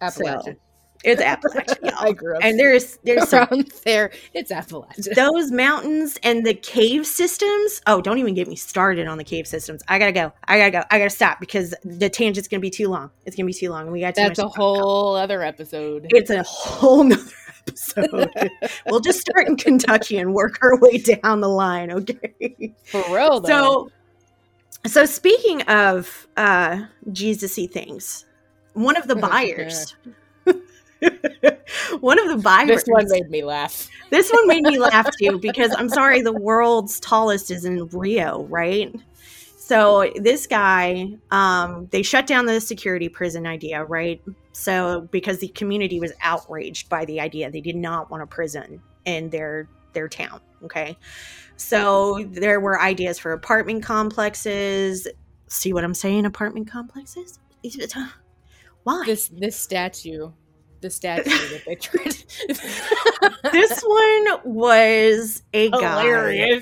[0.02, 0.58] Appalachian.
[1.04, 1.82] It's Appalachia.
[1.84, 1.94] y'all.
[2.00, 4.12] I grew up and there's there's some, there.
[4.34, 5.14] It's Appalachia.
[5.14, 7.82] those mountains and the cave systems.
[7.86, 9.84] Oh, don't even get me started on the cave systems.
[9.88, 10.34] I gotta go.
[10.48, 10.84] I gotta go.
[10.90, 13.12] I gotta stop because the tangent's gonna be too long.
[13.26, 13.92] It's gonna be too long.
[13.92, 14.64] We got too That's a to talk about.
[14.64, 16.08] whole other episode.
[16.10, 17.22] It's a whole nother
[17.68, 18.32] episode.
[18.88, 22.74] we'll just start in Kentucky and work our way down the line, okay?
[22.86, 23.48] For real, though.
[23.48, 23.92] So,
[24.88, 28.26] so speaking of uh Jesus-y things,
[28.74, 29.96] one of the buyers,
[32.00, 33.90] one of the buyers, this one made me laugh.
[34.10, 38.44] this one made me laugh too because I'm sorry, the world's tallest is in Rio,
[38.44, 38.94] right?
[39.58, 44.22] So this guy, um, they shut down the security prison idea, right?
[44.52, 48.80] So because the community was outraged by the idea, they did not want a prison
[49.06, 50.40] in their their town.
[50.66, 50.98] Okay,
[51.58, 55.08] so there were ideas for apartment complexes.
[55.48, 56.26] See what I'm saying?
[56.26, 57.40] Apartment complexes.
[57.96, 58.08] Uh,
[58.84, 59.04] why?
[59.06, 60.32] This this statue,
[60.82, 62.16] the statue that they tried.
[63.52, 66.62] this one was a guy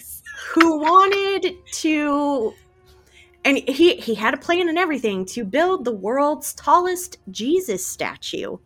[0.53, 2.53] who wanted to
[3.45, 8.57] and he he had a plan and everything to build the world's tallest Jesus statue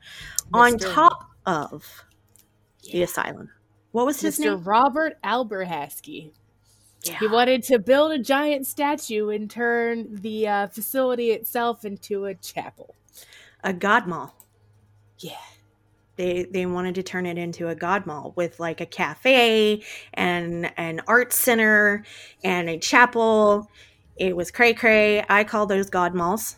[0.54, 1.86] on top of
[2.92, 3.50] the asylum.
[3.98, 4.44] What was his Mr.
[4.44, 4.64] name?
[4.64, 6.30] Robert Alberhasky.
[7.04, 7.18] Yeah.
[7.18, 12.36] He wanted to build a giant statue and turn the uh, facility itself into a
[12.36, 12.94] chapel.
[13.64, 14.36] A god mall.
[15.18, 15.32] Yeah.
[16.16, 19.82] They they wanted to turn it into a god mall with like a cafe
[20.14, 22.04] and an art center
[22.44, 23.68] and a chapel.
[24.16, 25.26] It was cray cray.
[25.28, 26.58] I call those god malls.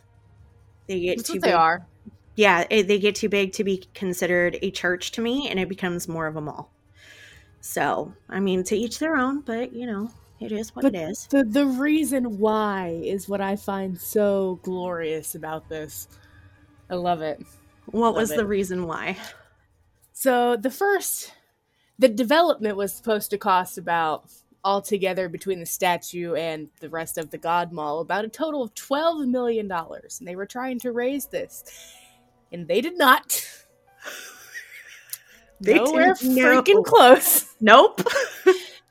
[0.88, 1.44] They get That's too big.
[1.44, 1.88] they are.
[2.36, 5.70] yeah, it, they get too big to be considered a church to me, and it
[5.70, 6.70] becomes more of a mall.
[7.62, 11.10] So, I mean, to each their own, but you know, it is what But- it
[11.10, 11.28] is.
[11.28, 16.08] The the reason why is what I find so glorious about this.
[16.90, 17.42] I love it.
[17.88, 19.18] What was love the reason why?
[20.14, 21.34] So the first,
[21.98, 24.30] the development was supposed to cost about
[24.64, 28.74] altogether between the statue and the rest of the God Mall about a total of
[28.76, 31.64] twelve million dollars, and they were trying to raise this,
[32.52, 33.46] and they did not.
[35.62, 37.46] They Nowhere freaking close.
[37.62, 38.02] Nope.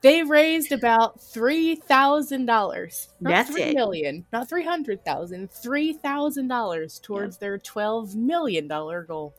[0.03, 3.09] They raised about three thousand dollars.
[3.21, 3.75] That's three it.
[3.75, 5.51] million, not three hundred thousand.
[5.51, 9.35] Three thousand dollars towards their twelve million dollar goal.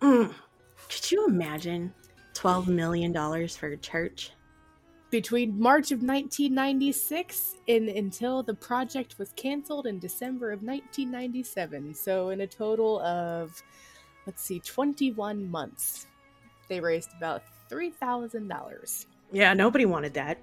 [0.00, 0.32] Mm.
[0.88, 1.92] Could you imagine
[2.32, 4.32] twelve million dollars for a church?
[5.10, 11.94] between March of 1996 and until the project was canceled in December of 1997.
[11.94, 13.62] So in a total of
[14.28, 16.06] let's see 21 months
[16.68, 19.06] they raised about $3,000.
[19.32, 20.36] Yeah, nobody wanted that.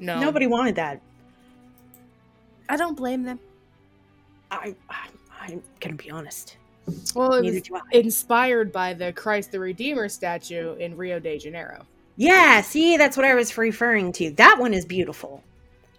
[0.00, 0.18] No.
[0.18, 1.00] Nobody wanted that.
[2.68, 3.38] I don't blame them.
[4.50, 5.06] I, I
[5.40, 6.56] I'm gonna be honest.
[7.14, 11.86] Well, it Neither was inspired by the Christ the Redeemer statue in Rio de Janeiro.
[12.16, 14.32] Yeah, see, that's what I was referring to.
[14.32, 15.44] That one is beautiful,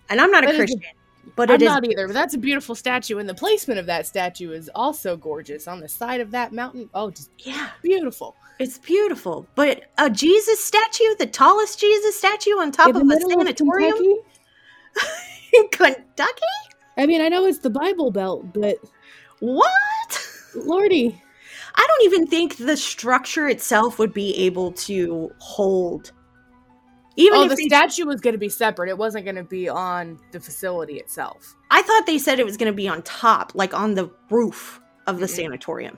[0.10, 0.82] and I'm not That a- Christian,
[1.38, 1.66] but I'm is.
[1.66, 5.16] not either, but that's a beautiful statue, and the placement of that statue is also
[5.16, 6.90] gorgeous on the side of that mountain.
[6.94, 8.36] Oh, just yeah, beautiful.
[8.60, 9.48] it's beautiful.
[9.56, 14.16] But a Jesus statue, the tallest Jesus statue on top of a middle of Kentucky?
[15.54, 16.42] in Kentucky?
[16.98, 18.78] I mean, I know it's the Bible Belt, but
[19.40, 20.28] What?
[20.56, 21.22] Lordy,
[21.76, 26.12] I don't even think the structure itself would be able to hold.
[27.20, 28.90] Even oh, if the statue was going to be separate.
[28.90, 31.56] It wasn't going to be on the facility itself.
[31.72, 34.80] I thought they said it was going to be on top, like on the roof
[35.08, 35.36] of the Mm-mm.
[35.36, 35.98] sanatorium.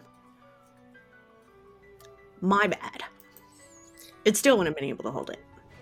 [2.39, 3.03] My bad.
[4.23, 5.39] It still wouldn't have been able to hold it.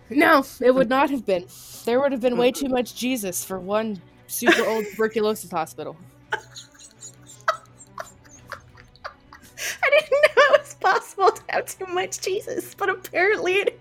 [0.10, 1.46] No, it would not have been.
[1.86, 5.96] There would have been way too much Jesus for one super old tuberculosis hospital.
[6.34, 6.40] I
[9.90, 13.77] didn't know it was possible to have too much Jesus, but apparently it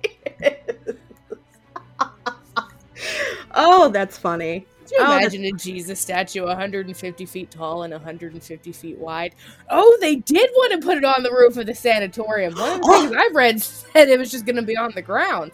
[3.56, 4.66] oh, that's funny.
[4.82, 9.34] Could you Oh, that's- imagine a Jesus statue 150 feet tall and 150 feet wide?
[9.68, 12.54] Oh, they did want to put it on the roof of the sanatorium.
[12.54, 15.02] One of the things I've read said it was just going to be on the
[15.02, 15.50] ground.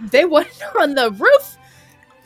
[0.00, 1.58] They want it on the roof.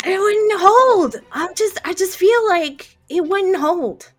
[0.05, 1.17] It wouldn't hold.
[1.33, 4.13] I'm just, I just feel like it wouldn't hold.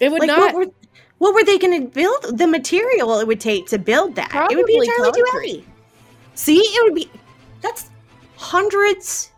[0.00, 0.54] It would like not.
[0.54, 0.72] what were
[1.18, 2.36] what were they going to build?
[2.38, 5.66] The material it would take to build that it would be Probably entirely too heavy.
[6.34, 7.10] See, it would be
[7.62, 7.88] that's
[8.36, 9.30] hundreds,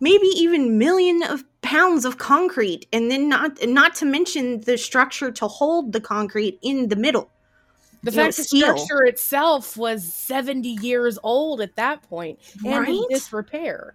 [0.00, 5.30] maybe even million of pounds of concrete, and then not not to mention the structure
[5.32, 7.30] to hold the concrete in the middle.
[8.02, 8.76] The you know, fact the steel.
[8.78, 13.02] structure itself was 70 years old at that point and in Right?
[13.10, 13.94] disrepair.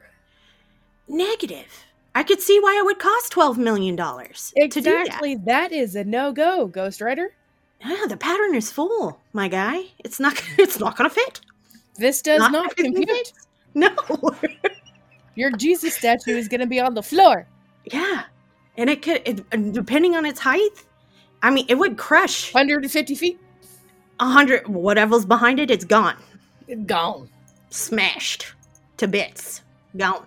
[1.08, 1.86] Negative.
[2.14, 5.06] I could see why it would cost twelve million dollars to do that.
[5.08, 5.36] Exactly.
[5.46, 7.34] that is a no go, Ghost Rider.
[7.84, 9.86] Yeah, the pattern is full, my guy.
[10.00, 10.42] It's not.
[10.58, 11.40] It's not going to fit.
[11.98, 13.34] This does Not not, compute.
[13.76, 13.90] No.
[15.36, 17.48] Your Jesus statue is going to be on the floor.
[17.86, 18.24] yeah,
[18.78, 20.84] and it could, it, depending on its height.
[21.42, 23.40] I mean, it would crush 150 feet.
[24.20, 24.68] a hundred.
[24.68, 26.18] Whatever's behind it, it's gone.
[26.68, 27.30] It's Gone.
[27.70, 28.54] smashed
[28.98, 29.62] to bits,
[29.98, 30.26] gone.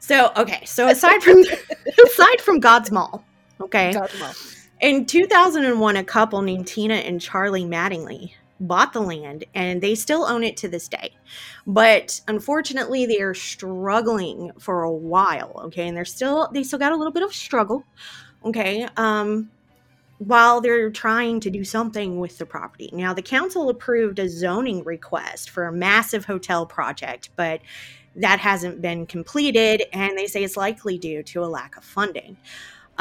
[0.00, 1.38] So okay, so aside from
[2.06, 3.22] aside from God's Mall,
[3.60, 4.34] okay, Talk about-
[4.80, 8.32] in 2001, a couple named Tina and Charlie Mattingly
[8.62, 11.14] bought the land, and they still own it to this day.
[11.66, 15.60] But unfortunately, they are struggling for a while.
[15.64, 17.84] Okay, and they're still they still got a little bit of struggle.
[18.44, 19.50] Okay, um,
[20.18, 22.90] while they're trying to do something with the property.
[22.92, 27.60] Now, the council approved a zoning request for a massive hotel project, but
[28.16, 32.36] that hasn't been completed, and they say it's likely due to a lack of funding.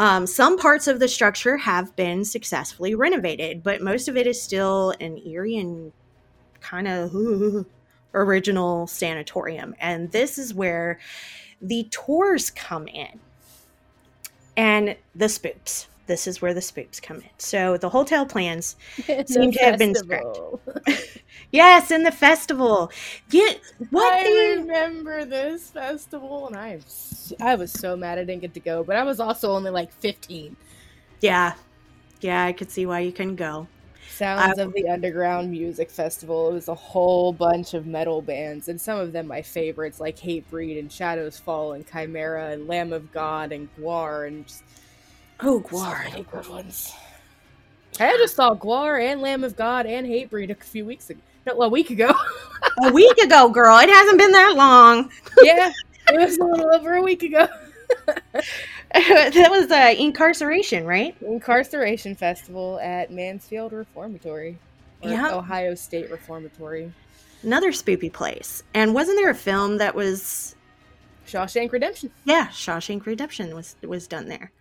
[0.01, 4.41] Um, some parts of the structure have been successfully renovated, but most of it is
[4.41, 5.93] still an eerie and
[6.59, 7.67] kind of
[8.15, 9.75] original sanatorium.
[9.79, 10.97] And this is where
[11.61, 13.19] the tours come in
[14.57, 15.85] and the spoops.
[16.12, 17.30] This is where the spoops come in.
[17.38, 18.76] So the hotel plans
[19.28, 20.59] Seem to have been festival.
[21.53, 22.91] Yes, in the festival.
[23.30, 26.80] Get what I they remember this festival, and I,
[27.39, 28.84] I was so mad I didn't get to go.
[28.84, 30.55] But I was also only like 15.
[31.22, 31.53] Yeah.
[32.20, 33.68] Yeah, I could see why you couldn't go.
[34.09, 36.49] Sounds of the Underground Music Festival.
[36.49, 40.18] It was a whole bunch of metal bands, and some of them my favorites, like
[40.18, 44.64] Hatebreed and Shadows Fall and Chimaira and Lamb of God and Gwar and just
[45.43, 46.09] Oh, so Gwar.
[46.09, 46.93] many good ones.
[47.99, 51.19] I just saw Gwar and Lamb of God and Hatebreed a few weeks ago.
[51.45, 52.13] No, a week ago.
[52.83, 53.79] A week ago, girl.
[53.79, 55.11] It hasn't been that long.
[55.43, 55.71] yeah,
[56.09, 57.47] it was a little over a week ago.
[58.93, 61.19] that was uh, Inkcarceration, right?
[61.21, 64.57] Inkcarceration Festival at Mansfield Reformatory.
[65.03, 65.33] Yeah.
[65.33, 66.93] Ohio State Reformatory.
[67.43, 68.63] Another spoopy place.
[68.73, 70.55] And wasn't there a film that was
[71.27, 72.11] Shawshank Redemption.
[72.25, 74.51] yeah, Shawshank Redemption was was done there.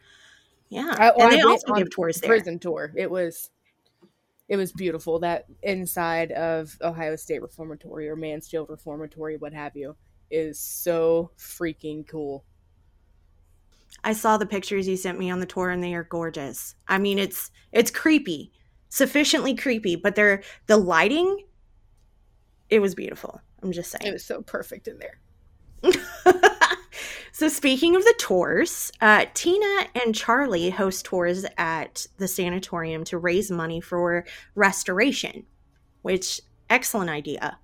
[0.70, 0.94] Yeah.
[0.98, 2.28] I- and they also on give tours there.
[2.28, 2.92] Prison tour.
[2.96, 3.50] It was
[4.48, 5.18] it was beautiful.
[5.20, 9.94] That inside of Ohio State Reformatory or Mansfield Reformatory, what have you,
[10.30, 12.44] is so freaking cool.
[14.02, 16.74] I saw the pictures you sent me on the tour and they are gorgeous.
[16.88, 18.52] I mean, it's it's creepy.
[18.88, 21.44] Sufficiently creepy, but they're the lighting
[22.70, 23.40] it was beautiful.
[23.62, 24.08] I'm just saying.
[24.08, 25.18] It was so perfect in there.
[27.40, 33.16] So speaking of the tours, uh, Tina and Charlie host tours at the sanatorium to
[33.16, 35.46] raise money for restoration,
[36.02, 37.58] which excellent idea.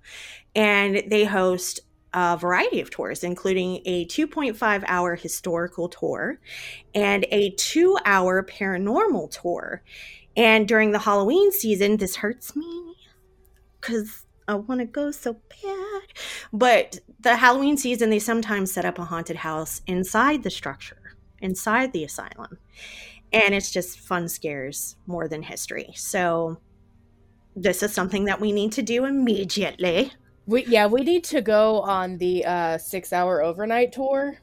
[0.55, 6.39] And they host a variety of tours, including a 2.5 hour historical tour
[6.95, 9.83] and a two hour paranormal tour.
[10.35, 12.95] And during the Halloween season, this hurts me
[13.79, 15.33] because I want to go so
[15.63, 16.01] bad.
[16.53, 21.91] But the Halloween season, they sometimes set up a haunted house inside the structure, inside
[21.93, 22.57] the asylum.
[23.33, 25.89] And it's just fun scares more than history.
[25.95, 26.57] So
[27.55, 30.13] this is something that we need to do immediately.
[30.45, 34.37] We yeah, we need to go on the uh, six hour overnight tour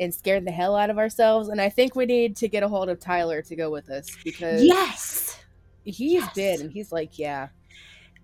[0.00, 1.48] and scare the hell out of ourselves.
[1.50, 4.08] And I think we need to get a hold of Tyler to go with us
[4.24, 5.38] because Yes.
[5.84, 6.34] he's Yes.
[6.34, 7.48] been and he's like, yeah.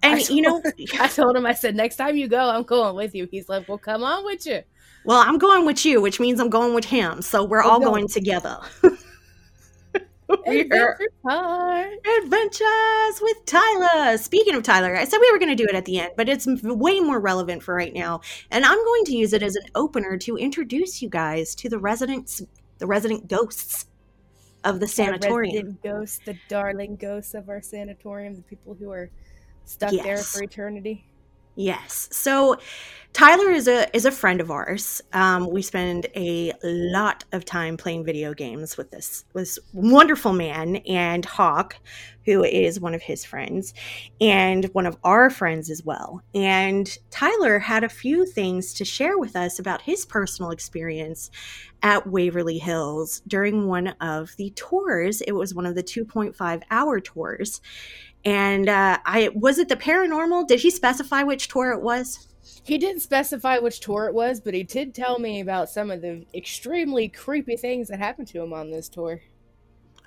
[0.02, 0.62] And you know,
[1.00, 3.28] I told him, I said, next time you go, I'm going with you.
[3.30, 4.62] He's like, well, come on with you.
[5.04, 7.22] well, I'm going with you, which means I'm going with him.
[7.22, 7.92] So we're all going.
[7.92, 8.58] going together.
[10.28, 11.92] Adventure time.
[12.22, 14.18] Adventures with Tyler.
[14.18, 16.28] Speaking of Tyler, I said we were going to do it at the end, but
[16.28, 18.20] it's way more relevant for right now.
[18.50, 21.78] And I'm going to use it as an opener to introduce you guys to the
[21.78, 22.42] residents,
[22.78, 23.86] the resident ghosts
[24.64, 25.54] of the sanatorium.
[25.54, 29.10] resident ghosts, the darling ghosts of our sanatorium, the people who are
[29.66, 31.04] stuck there for eternity.
[31.56, 32.08] Yes.
[32.12, 32.58] So
[33.14, 35.00] Tyler is a is a friend of ours.
[35.14, 40.76] Um, we spend a lot of time playing video games with this this wonderful man
[40.86, 41.76] and Hawk,
[42.26, 43.72] who is one of his friends,
[44.20, 46.20] and one of our friends as well.
[46.34, 51.30] And Tyler had a few things to share with us about his personal experience
[51.82, 55.22] at Waverly Hills during one of the tours.
[55.22, 57.62] It was one of the 2.5 hour tours.
[58.26, 60.48] And uh, I was it the paranormal?
[60.48, 62.26] Did he specify which tour it was?
[62.64, 66.02] He didn't specify which tour it was, but he did tell me about some of
[66.02, 69.20] the extremely creepy things that happened to him on this tour.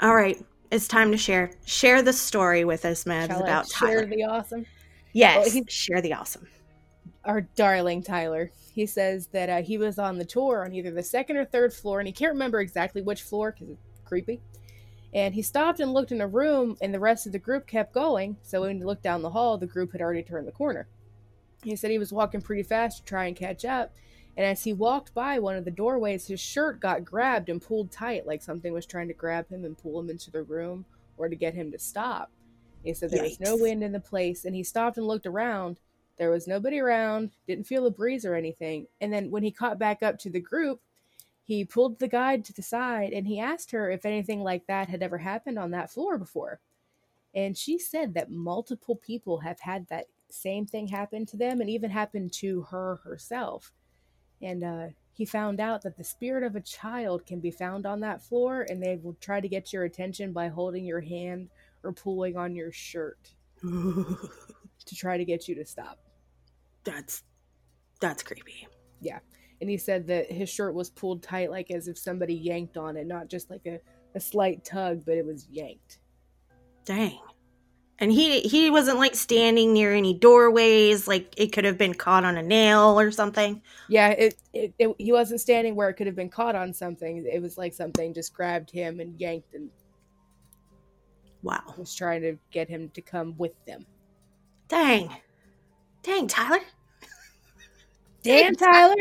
[0.02, 0.38] All right,
[0.70, 1.52] it's time to share.
[1.66, 4.06] Share the story with us, Mavs, Shall I about share Tyler.
[4.08, 4.66] the awesome?
[5.14, 6.46] yes, he- share the awesome.
[7.24, 8.52] Our darling Tyler.
[8.74, 11.74] He says that uh, he was on the tour on either the second or third
[11.74, 14.42] floor, and he can't remember exactly which floor because it's creepy.
[15.14, 17.94] And he stopped and looked in a room, and the rest of the group kept
[17.94, 18.38] going.
[18.44, 20.88] So when he looked down the hall, the group had already turned the corner.
[21.64, 23.94] He said he was walking pretty fast to try and catch up.
[24.38, 27.92] And as he walked by one of the doorways, his shirt got grabbed and pulled
[27.92, 30.86] tight, like something was trying to grab him and pull him into the room
[31.18, 32.32] or to get him to stop.
[32.84, 35.80] He said there was no wind in the place, and he stopped and looked around.
[36.18, 38.88] There was nobody around, didn't feel a breeze or anything.
[39.02, 40.80] And then when he caught back up to the group,
[41.50, 44.88] he pulled the guide to the side and he asked her if anything like that
[44.88, 46.60] had ever happened on that floor before.
[47.34, 51.68] And she said that multiple people have had that same thing happen to them and
[51.68, 53.72] even happened to her herself.
[54.44, 58.00] And uh, he found out that the spirit of a child can be found on
[58.02, 61.50] that floor and they will try to get your attention by holding your hand
[61.82, 63.34] or pulling on your shirt
[63.64, 65.98] to try to get you to stop.
[66.84, 67.24] that's
[68.00, 68.68] that's creepy.
[69.62, 72.98] And he said that his shirt was pulled tight like as if somebody yanked on
[72.98, 73.80] it not just like a,
[74.16, 76.00] a slight tug but it was yanked
[76.86, 77.20] Dang.
[78.00, 82.24] And he he wasn't like standing near any doorways, like it could have been caught
[82.24, 83.62] on a nail or something.
[83.90, 87.28] yeah it, it, it he wasn't standing where it could have been caught on something
[87.32, 89.70] it was like something just grabbed him and yanked and
[91.44, 91.74] Wow.
[91.78, 93.86] was trying to get him to come with them
[94.70, 95.10] Dang.
[96.04, 96.62] Dang, Tyler.
[98.24, 98.96] Damn tyler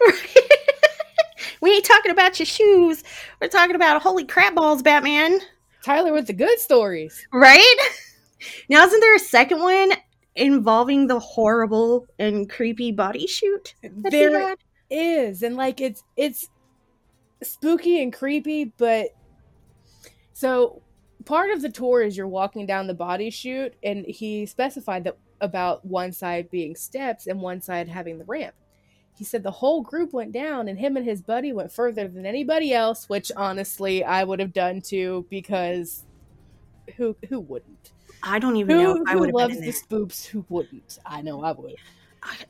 [1.60, 3.04] we ain't talking about your shoes.
[3.40, 5.40] We're talking about holy crap balls, Batman.
[5.84, 7.76] tyler with the good stories Right?
[8.68, 9.92] Now isn't there a second one
[10.34, 13.74] involving the horrible and creepy body chute?
[13.82, 14.56] there
[14.90, 16.48] is and like it's it's
[17.42, 19.08] spooky and creepy but
[20.32, 20.82] so
[21.24, 25.16] part of the tour is you're walking down the body chute and he specified that
[25.40, 28.54] about one side being steps and one side having the ramp
[29.22, 32.26] he said the whole group went down and him and his buddy went further than
[32.26, 36.04] anybody else which honestly i would have done too because
[36.96, 37.92] who who wouldn't?
[38.24, 40.98] I don't even know who, if I who would have loves the spoops who wouldn't?
[41.06, 41.76] I know i would.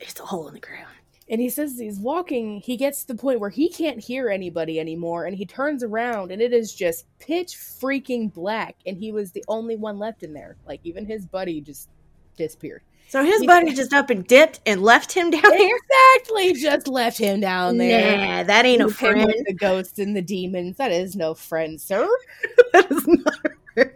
[0.01, 0.89] It's a hole in the ground.
[1.29, 4.81] and he says he's walking he gets to the point where he can't hear anybody
[4.81, 9.33] anymore and he turns around and it is just pitch freaking black and he was
[9.33, 10.57] the only one left in there.
[10.67, 11.91] Like even his buddy just
[12.37, 12.83] disappeared
[13.13, 15.77] So his buddy just up and dipped and left him down there?
[15.77, 19.27] exactly just left him down there Nah, that ain't a friend.
[19.27, 22.09] with the ghosts and the demons that is no friend sir
[22.73, 23.91] that is not a friend.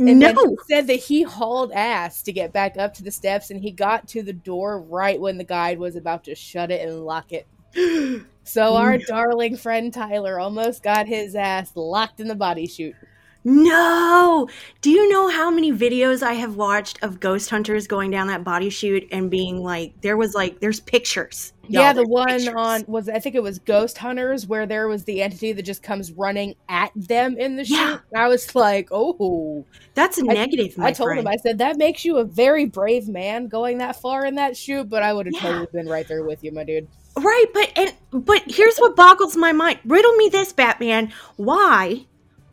[0.00, 0.56] and no.
[0.68, 4.08] said that he hauled ass to get back up to the steps and he got
[4.08, 7.46] to the door right when the guide was about to shut it and lock it
[8.42, 9.04] so our No.
[9.06, 12.96] darling friend tyler almost got his ass locked in the body chute
[13.44, 14.48] No.
[14.80, 18.42] Do you know how many videos I have watched of ghost hunters going down that
[18.42, 21.52] body chute and being like, there was like, there's pictures.
[21.68, 22.54] Y'all, yeah, the one pictures.
[22.56, 25.82] on was I think it was Ghost Hunters where there was the entity that just
[25.82, 27.92] comes running at them in the Yeah.
[27.92, 28.00] chute.
[28.12, 29.64] And I was like, oh.
[29.94, 31.20] That's a negative, my I told friend.
[31.20, 34.56] him, I said that makes you a very brave man going that far in that
[34.58, 35.40] chute, but I would have Yeah.
[35.40, 36.86] totally been right there with you, my dude.
[37.16, 39.78] Right, but and but here's what boggles my mind.
[39.86, 41.12] Riddle me this, Batman.
[41.36, 42.04] Why,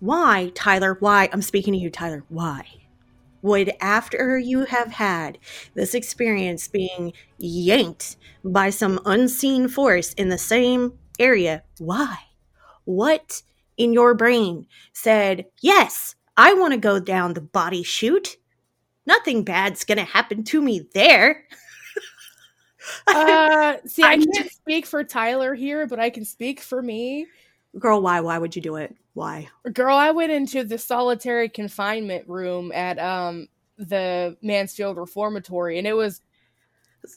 [0.02, 0.98] why, Tyler?
[1.00, 1.30] Why?
[1.32, 2.26] I'm speaking to you, Tyler.
[2.28, 2.66] Why
[3.42, 5.38] would after you have had
[5.74, 11.64] this experience being yanked by some unseen force in the same area?
[11.80, 12.18] Why?
[12.86, 13.42] What
[13.78, 16.16] in your brain said yes?
[16.38, 18.38] I want to go down the body chute.
[19.06, 21.46] Nothing bad's gonna happen to me there.
[23.14, 27.28] Uh, see, I I'm can't speak for Tyler here, but I can speak for me.
[27.80, 28.20] Girl, why?
[28.20, 28.96] Why would you do it?
[29.14, 29.48] Why?
[29.74, 33.48] Girl, I went into the solitary confinement room at um
[33.78, 36.22] the Mansfield Reformatory, and it was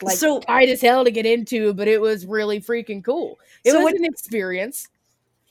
[0.03, 3.39] like So- tight as hell to get into, but it was really freaking cool.
[3.65, 4.89] It So was what- an experience.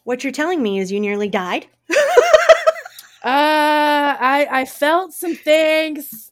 [0.06, 1.68] What you're telling me is you nearly died?
[3.26, 6.30] Uh, I I felt some things.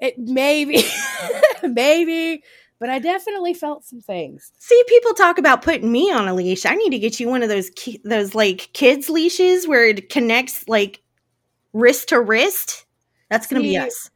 [0.00, 0.82] It maybe,
[1.62, 2.42] maybe,
[2.82, 4.50] but I definitely felt some things.
[4.58, 6.66] See, people talk about putting me on a leash.
[6.66, 10.08] I need to get you one of those ki- those like kids leashes where it
[10.08, 11.00] connects like
[11.72, 12.84] wrist to wrist.
[13.30, 14.10] That's gonna be us.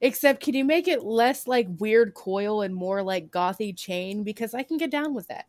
[0.00, 4.24] Except, can you make it less like weird coil and more like gothy chain?
[4.24, 5.44] Because I can get down with that.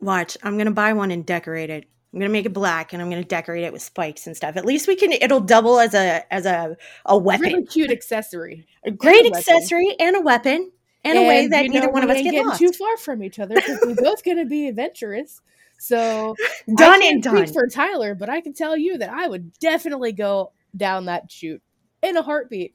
[0.00, 1.84] Watch, I'm gonna buy one and decorate it.
[2.12, 4.56] I'm gonna make it black and I'm gonna decorate it with spikes and stuff.
[4.56, 5.10] At least we can.
[5.10, 7.54] It'll double as a as a a weapon.
[7.54, 8.68] Really cute accessory.
[8.84, 9.38] a great a weapon.
[9.38, 10.70] accessory and a weapon
[11.04, 12.58] and, a way that you neither one of us get getting lost.
[12.58, 15.40] too far from each other because we're both going to be adventurous.
[15.78, 16.34] So
[16.76, 17.52] done and can't done.
[17.52, 21.62] for Tyler, but I can tell you that I would definitely go down that chute
[22.02, 22.74] in a heartbeat.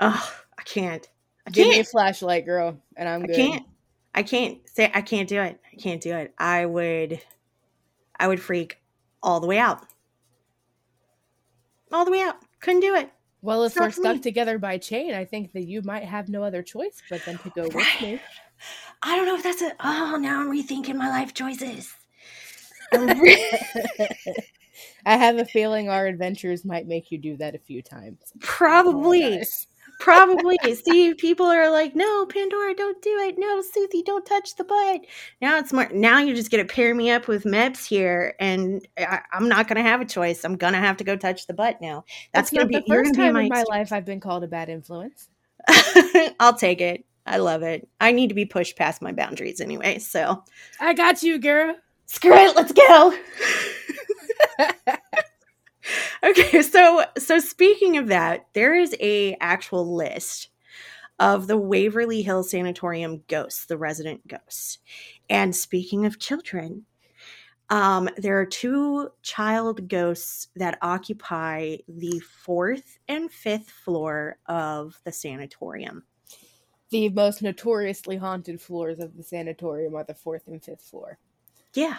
[0.00, 1.08] Ugh, I can't.
[1.46, 3.36] I Give me a flashlight, girl, and I'm I good.
[3.36, 3.66] can't.
[4.14, 5.58] I can't say I can't do it.
[5.72, 6.34] I can't do it.
[6.38, 7.20] I would
[8.18, 8.78] I would freak
[9.22, 9.84] all the way out.
[11.90, 12.36] all the way out.
[12.60, 13.10] Couldn't do it.
[13.42, 14.20] Well, if we're stuck me.
[14.20, 17.50] together by chain, I think that you might have no other choice but then to
[17.50, 18.20] go with me.
[19.02, 19.72] I don't know if that's a.
[19.80, 21.92] Oh, now I'm rethinking my life choices.
[25.04, 28.18] I have a feeling our adventures might make you do that a few times.
[28.40, 29.22] Probably.
[29.22, 29.66] Apologize.
[30.02, 30.58] Probably.
[30.74, 33.36] See, people are like, no, Pandora, don't do it.
[33.38, 35.02] No, Suthi, don't touch the butt.
[35.40, 39.20] Now it's more, now you're just to pair me up with Meps here, and I,
[39.32, 40.44] I'm not going to have a choice.
[40.44, 42.04] I'm going to have to go touch the butt now.
[42.34, 44.04] That's, That's gonna be, the first going to be time in my, my life I've
[44.04, 45.28] been called a bad influence.
[46.40, 47.04] I'll take it.
[47.24, 47.88] I love it.
[48.00, 50.00] I need to be pushed past my boundaries anyway.
[50.00, 50.42] So
[50.80, 51.76] I got you, girl.
[52.06, 52.56] screw it.
[52.56, 53.16] Let's go.
[56.24, 60.48] okay so so speaking of that there is a actual list
[61.18, 64.78] of the waverly hill sanatorium ghosts the resident ghosts.
[65.28, 66.86] And speaking of children
[67.70, 75.12] um, there are two child ghosts that occupy the fourth and fifth floor of the
[75.12, 76.02] sanatorium.
[76.90, 81.18] The most notoriously haunted floors of the sanatorium are the fourth and fifth floor.
[81.74, 81.96] yeah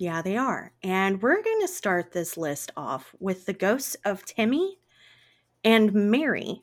[0.00, 4.24] yeah they are and we're going to start this list off with the ghosts of
[4.24, 4.78] timmy
[5.62, 6.62] and mary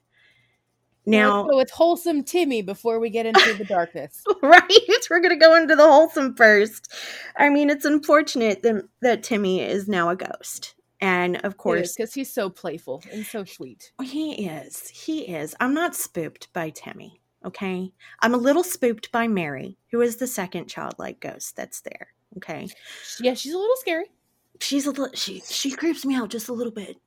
[1.07, 4.23] now go with wholesome Timmy before we get into the darkness.
[4.43, 4.69] right?
[5.09, 6.91] We're going to go into the wholesome first.
[7.37, 10.75] I mean, it's unfortunate that, that Timmy is now a ghost.
[10.99, 13.91] And of course, because he's so playful and so sweet.
[13.99, 14.89] Oh, he is.
[14.89, 15.55] He is.
[15.59, 17.93] I'm not spooked by Timmy, okay?
[18.19, 22.67] I'm a little spooked by Mary, who is the second childlike ghost that's there, okay?
[23.19, 24.05] Yeah, she's a little scary.
[24.59, 26.97] She's a little, she, she creeps me out just a little bit.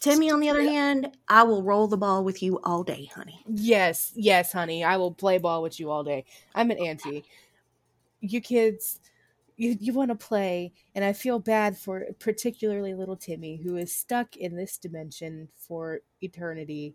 [0.00, 3.42] Timmy, on the other hand, I will roll the ball with you all day, honey.
[3.46, 4.84] Yes, yes, honey.
[4.84, 6.24] I will play ball with you all day.
[6.54, 7.24] I'm an auntie.
[8.20, 9.00] You kids,
[9.56, 13.94] you, you want to play, and I feel bad for particularly little Timmy, who is
[13.94, 16.94] stuck in this dimension for eternity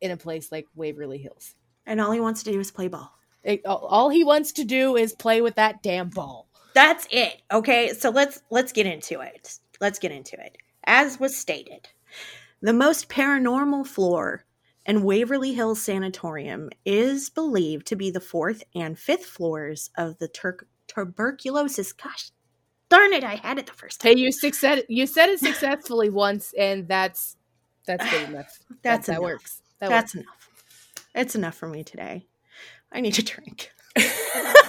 [0.00, 1.54] in a place like Waverly Hills.
[1.86, 3.17] And all he wants to do is play ball.
[3.48, 6.48] It- all- he wants to do is play with that damn ball.
[6.74, 11.36] that's it okay so let's let's get into it let's get into it as was
[11.36, 11.88] stated
[12.60, 14.44] the most paranormal floor
[14.86, 20.28] in waverly hills sanatorium is believed to be the fourth and fifth floors of the
[20.28, 22.30] tur- tuberculosis gosh
[22.90, 26.10] darn it i had it the first time Hey, you success you said it successfully
[26.26, 27.36] once, and that's
[27.86, 28.58] that's good enough.
[28.82, 29.22] that's that enough.
[29.22, 29.62] works.
[29.80, 30.48] That that's enough
[31.14, 32.26] it's enough for me today
[32.92, 33.70] i need a drink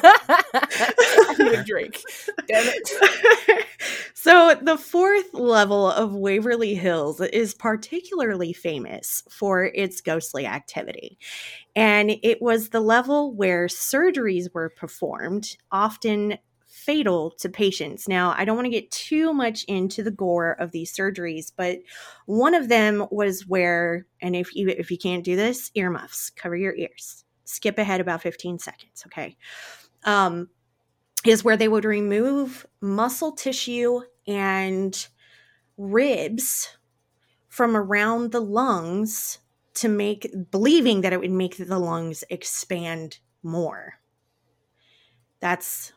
[0.02, 2.02] I need a drink.
[2.48, 3.66] Damn it.
[4.14, 11.18] so the fourth level of Waverly Hills is particularly famous for its ghostly activity.
[11.76, 18.08] And it was the level where surgeries were performed, often fatal to patients.
[18.08, 21.80] Now, I don't want to get too much into the gore of these surgeries, but
[22.26, 26.56] one of them was where and if you if you can't do this, earmuffs, cover
[26.56, 27.26] your ears.
[27.50, 29.38] Skip ahead about 15 seconds, okay?
[30.04, 30.50] Um
[31.26, 35.08] is where they would remove muscle tissue and
[35.78, 36.78] ribs
[37.50, 39.40] from around the lungs
[39.74, 43.96] to make believing that it would make the lungs expand more.
[45.40, 45.92] That's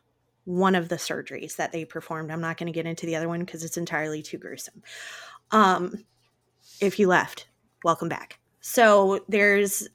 [0.44, 2.30] one of the surgeries that they performed.
[2.30, 4.82] I'm not going to get into the other one because it's entirely too gruesome.
[5.50, 6.04] Um,
[6.80, 7.48] if you left,
[7.84, 8.38] welcome back.
[8.60, 9.88] So there's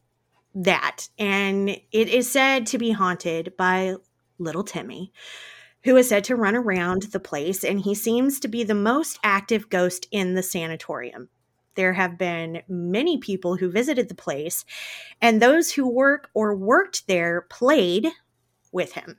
[0.63, 3.95] that, and it is said to be haunted by
[4.39, 5.11] little Timmy,
[5.83, 9.19] who is said to run around the place, and he seems to be the most
[9.23, 11.29] active ghost in the sanatorium.
[11.75, 14.65] There have been many people who visited the place,
[15.21, 18.07] and those who work or worked there played
[18.71, 19.17] with him.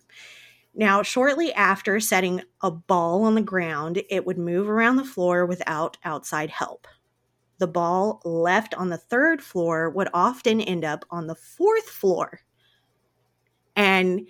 [0.75, 5.47] Now, shortly after setting a ball on the ground, it would move around the floor
[5.47, 6.89] without outside help.
[7.59, 12.41] The ball left on the third floor would often end up on the fourth floor.
[13.75, 14.27] And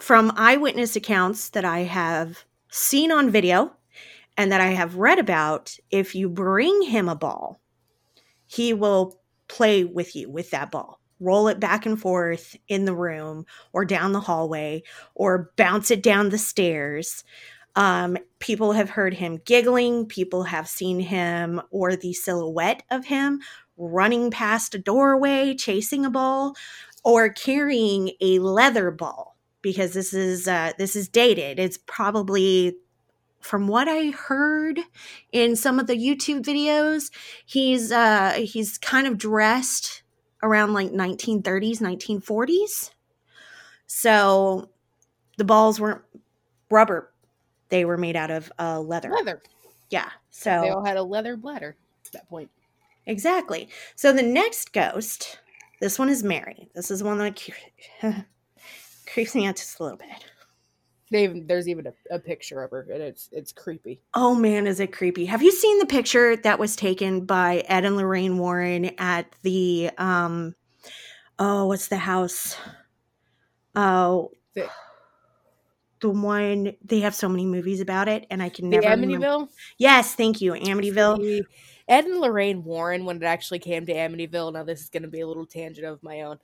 [0.00, 3.72] from eyewitness accounts that I have seen on video
[4.36, 7.60] and that I have read about, if you bring him a ball,
[8.46, 11.00] he will play with you with that ball.
[11.18, 14.82] Roll it back and forth in the room or down the hallway
[15.14, 17.24] or bounce it down the stairs.
[17.76, 20.06] Um, people have heard him giggling.
[20.06, 23.40] People have seen him or the silhouette of him
[23.76, 26.56] running past a doorway, chasing a ball,
[27.04, 31.58] or carrying a leather ball because this is uh, this is dated.
[31.58, 32.76] It's probably
[33.40, 34.80] from what I heard
[35.32, 37.10] in some of the YouTube videos,
[37.44, 40.02] he's uh, he's kind of dressed
[40.42, 42.90] around like 1930s, 1940s.
[43.86, 44.70] So
[45.38, 46.02] the balls weren't
[46.70, 47.12] rubber;
[47.68, 49.10] they were made out of uh, leather.
[49.10, 49.42] Leather.
[49.90, 50.10] Yeah.
[50.30, 51.76] So they all had a leather bladder.
[52.06, 52.50] At that point.
[53.06, 53.68] Exactly.
[53.94, 55.38] So the next ghost,
[55.80, 56.68] this one is Mary.
[56.74, 57.40] This is one that
[59.06, 60.08] creeps me out just a little bit.
[61.10, 64.00] They even, there's even a, a, picture of her, and it's it's creepy.
[64.14, 65.24] Oh man, is it creepy?
[65.26, 69.90] Have you seen the picture that was taken by Ed and Lorraine Warren at the
[69.98, 70.56] um
[71.38, 72.56] oh what's the house?
[73.76, 74.68] Oh the,
[76.00, 78.86] the one they have so many movies about it, and I can never.
[78.86, 79.12] Amityville.
[79.12, 79.48] Remember.
[79.78, 81.44] Yes, thank you, Amityville.
[81.88, 85.08] Ed and Lorraine Warren, when it actually came to Amityville, now this is going to
[85.08, 86.38] be a little tangent of my own.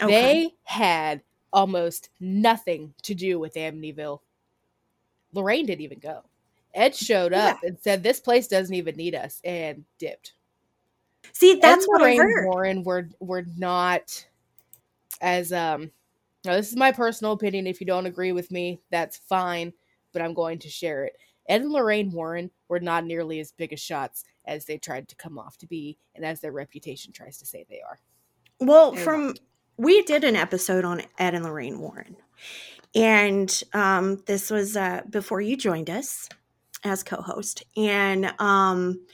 [0.00, 0.10] Okay.
[0.10, 1.22] They had
[1.52, 4.20] almost nothing to do with Amityville.
[5.32, 6.22] Lorraine didn't even go.
[6.74, 7.68] Ed showed up yeah.
[7.68, 10.32] and said, "This place doesn't even need us," and dipped.
[11.32, 12.46] See, that's Ed what Lorraine I heard.
[12.46, 14.26] Warren were were not
[15.20, 15.90] as um.
[16.46, 17.66] Now, this is my personal opinion.
[17.66, 19.72] If you don't agree with me, that's fine,
[20.12, 21.14] but I'm going to share it.
[21.48, 25.16] Ed and Lorraine Warren were not nearly as big a shots as they tried to
[25.16, 27.98] come off to be, and as their reputation tries to say they are.
[28.60, 29.34] Well, from
[29.76, 32.16] we did an episode on Ed and Lorraine Warren,
[32.94, 36.28] and um, this was uh, before you joined us
[36.84, 39.04] as co-host, and um,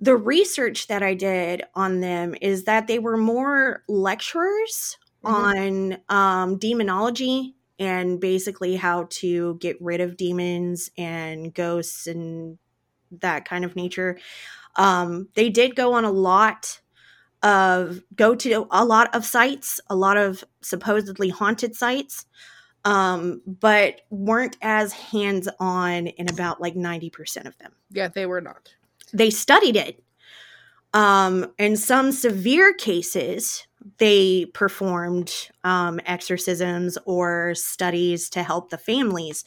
[0.00, 5.34] the research that I did on them is that they were more lecturers mm-hmm.
[5.34, 12.58] on um, demonology and basically how to get rid of demons and ghosts and
[13.10, 14.18] that kind of nature.
[14.76, 16.80] Um, they did go on a lot
[17.42, 22.26] of go to a lot of sites, a lot of supposedly haunted sites,
[22.84, 27.72] um, but weren't as hands on in about like 90% of them.
[27.90, 28.74] Yeah, they were not.
[29.12, 30.02] They studied it.
[30.94, 33.66] Um, in some severe cases,
[33.98, 35.32] they performed
[35.64, 39.44] um, exorcisms or studies to help the families.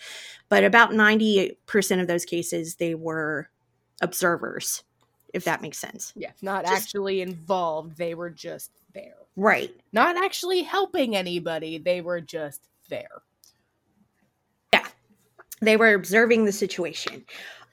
[0.49, 1.55] But about 90%
[2.01, 3.49] of those cases, they were
[4.01, 4.83] observers
[5.33, 6.13] if that makes sense.
[6.15, 7.97] Yeah, not just, actually involved.
[7.97, 9.15] They were just there.
[9.35, 9.71] Right.
[9.93, 11.77] Not actually helping anybody.
[11.77, 13.21] They were just there.
[14.73, 14.87] Yeah.
[15.61, 17.25] They were observing the situation.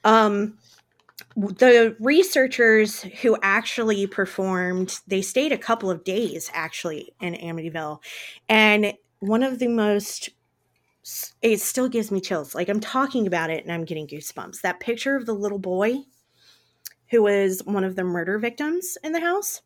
[0.03, 0.57] Um
[1.35, 8.01] the researchers who actually performed, they stayed a couple of days actually in Amityville.
[8.47, 10.29] And one of the most
[11.41, 12.53] it still gives me chills.
[12.53, 14.61] Like I'm talking about it and I'm getting goosebumps.
[14.61, 16.03] That picture of the little boy
[17.09, 19.61] who was one of the murder victims in the house,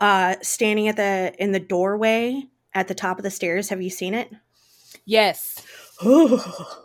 [0.00, 2.44] uh, standing at the in the doorway
[2.74, 3.68] at the top of the stairs.
[3.68, 4.30] Have you seen it?
[5.04, 5.64] Yes.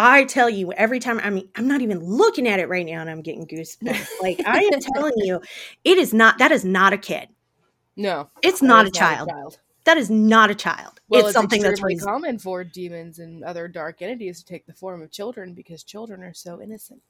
[0.00, 3.00] I tell you, every time I mean, I'm not even looking at it right now,
[3.00, 4.06] and I'm getting goosebumps.
[4.22, 5.42] like I am telling you,
[5.84, 6.38] it is not.
[6.38, 7.28] That is not a kid.
[7.96, 9.28] No, it's not a, child.
[9.28, 9.58] a child.
[9.84, 11.00] That is not a child.
[11.08, 14.66] Well, it's, it's something that's really common for demons and other dark entities to take
[14.66, 17.02] the form of children because children are so innocent.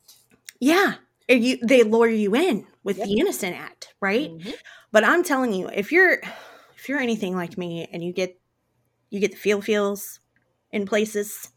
[0.60, 0.94] Yeah.
[1.28, 3.06] You, they lure you in with yep.
[3.06, 4.30] the innocent act, right?
[4.30, 4.50] Mm-hmm.
[4.92, 6.22] But I'm telling you, if you're
[6.76, 8.40] if you're anything like me and you get
[9.10, 10.20] you get the feel feels
[10.70, 11.50] in places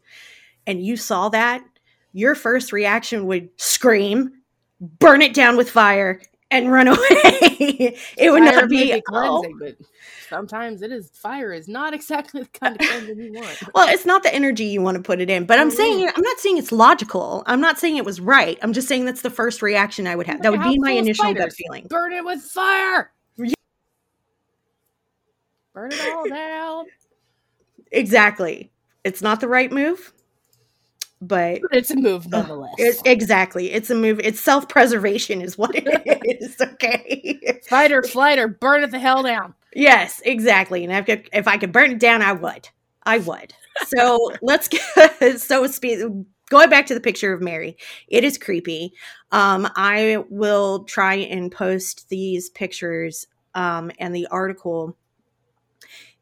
[0.68, 1.64] and you saw that,
[2.14, 4.32] your first reaction would scream,
[4.80, 6.98] burn it down with fire, and run away.
[8.18, 9.60] it would fire not be, be cleansing, oh.
[9.60, 9.76] but
[10.28, 13.64] sometimes it is fire is not exactly the kind of cleansing you want.
[13.74, 15.78] well, it's not the energy you want to put it in, but I'm mm-hmm.
[15.78, 17.44] saying I'm not saying it's logical.
[17.46, 18.60] I'm not saying it was right.
[18.62, 20.42] I'm just saying that's the first reaction I would have.
[20.42, 21.88] That would be my initial gut feeling.
[21.90, 23.12] Burn it with fire.
[25.74, 26.86] Burn it all down.
[27.94, 28.72] Exactly.
[29.06, 30.14] It's not the right move
[31.22, 32.74] but, it's a move nonetheless.
[32.78, 34.20] It's, exactly, it's a move.
[34.20, 35.86] It's self preservation, is what it
[36.42, 36.60] is.
[36.60, 39.54] Okay, fight or flight or burn it the hell down.
[39.74, 40.84] Yes, exactly.
[40.84, 42.70] And if I could, if I could burn it down, I would.
[43.04, 43.54] I would.
[43.88, 46.26] So let's get so speed.
[46.50, 47.78] Going back to the picture of Mary,
[48.10, 48.94] it is creepy.
[49.32, 54.98] Um, I will try and post these pictures um, and the article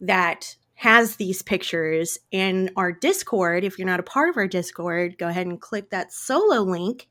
[0.02, 3.66] that has these pictures in our Discord.
[3.66, 7.08] If you're not a part of our Discord, go ahead and click that solo link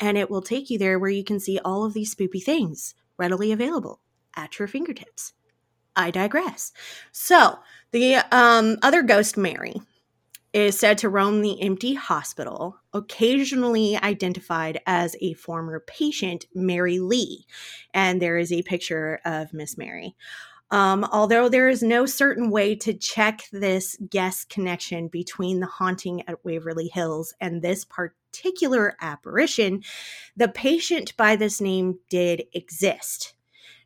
[0.00, 2.96] and it will take you there where you can see all of these spoopy things
[3.16, 4.00] readily available
[4.34, 5.32] at your fingertips.
[5.94, 6.72] I digress.
[7.12, 7.60] So,
[7.92, 9.76] the um, other ghost, Mary,
[10.52, 17.46] is said to roam the empty hospital, occasionally identified as a former patient, Mary Lee.
[17.92, 20.16] And there is a picture of Miss Mary.
[20.74, 26.28] Um, although there is no certain way to check this guest connection between the haunting
[26.28, 29.84] at Waverly Hills and this particular apparition,
[30.36, 33.34] the patient by this name did exist.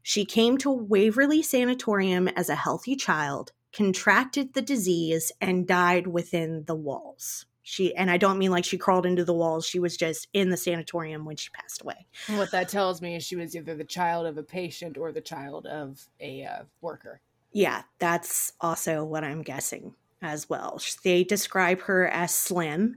[0.02, 6.64] She came to Waverly Sanatorium as a healthy child, contracted the disease, and died within
[6.66, 7.44] the walls.
[7.68, 9.66] She and I don't mean like she crawled into the walls.
[9.66, 12.06] She was just in the sanatorium when she passed away.
[12.28, 15.20] What that tells me is she was either the child of a patient or the
[15.20, 17.20] child of a uh, worker.
[17.52, 20.80] Yeah, that's also what I'm guessing as well.
[21.04, 22.96] They describe her as slim,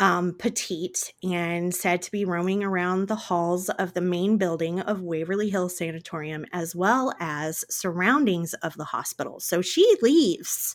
[0.00, 5.02] um, petite, and said to be roaming around the halls of the main building of
[5.02, 9.38] Waverly hill Sanatorium as well as surroundings of the hospital.
[9.38, 10.74] So she leaves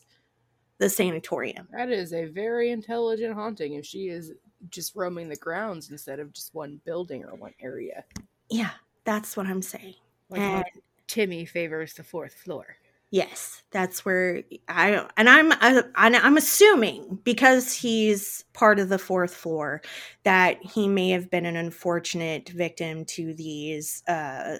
[0.77, 1.67] the sanatorium.
[1.71, 4.33] That is a very intelligent haunting if she is
[4.69, 8.03] just roaming the grounds instead of just one building or one area.
[8.49, 8.71] Yeah,
[9.03, 9.95] that's what I'm saying.
[10.29, 10.65] Like and,
[11.07, 12.77] Timmy favors the fourth floor.
[13.11, 19.33] Yes, that's where I and I'm I, I'm assuming because he's part of the fourth
[19.33, 19.81] floor
[20.23, 24.57] that he may have been an unfortunate victim to these uh,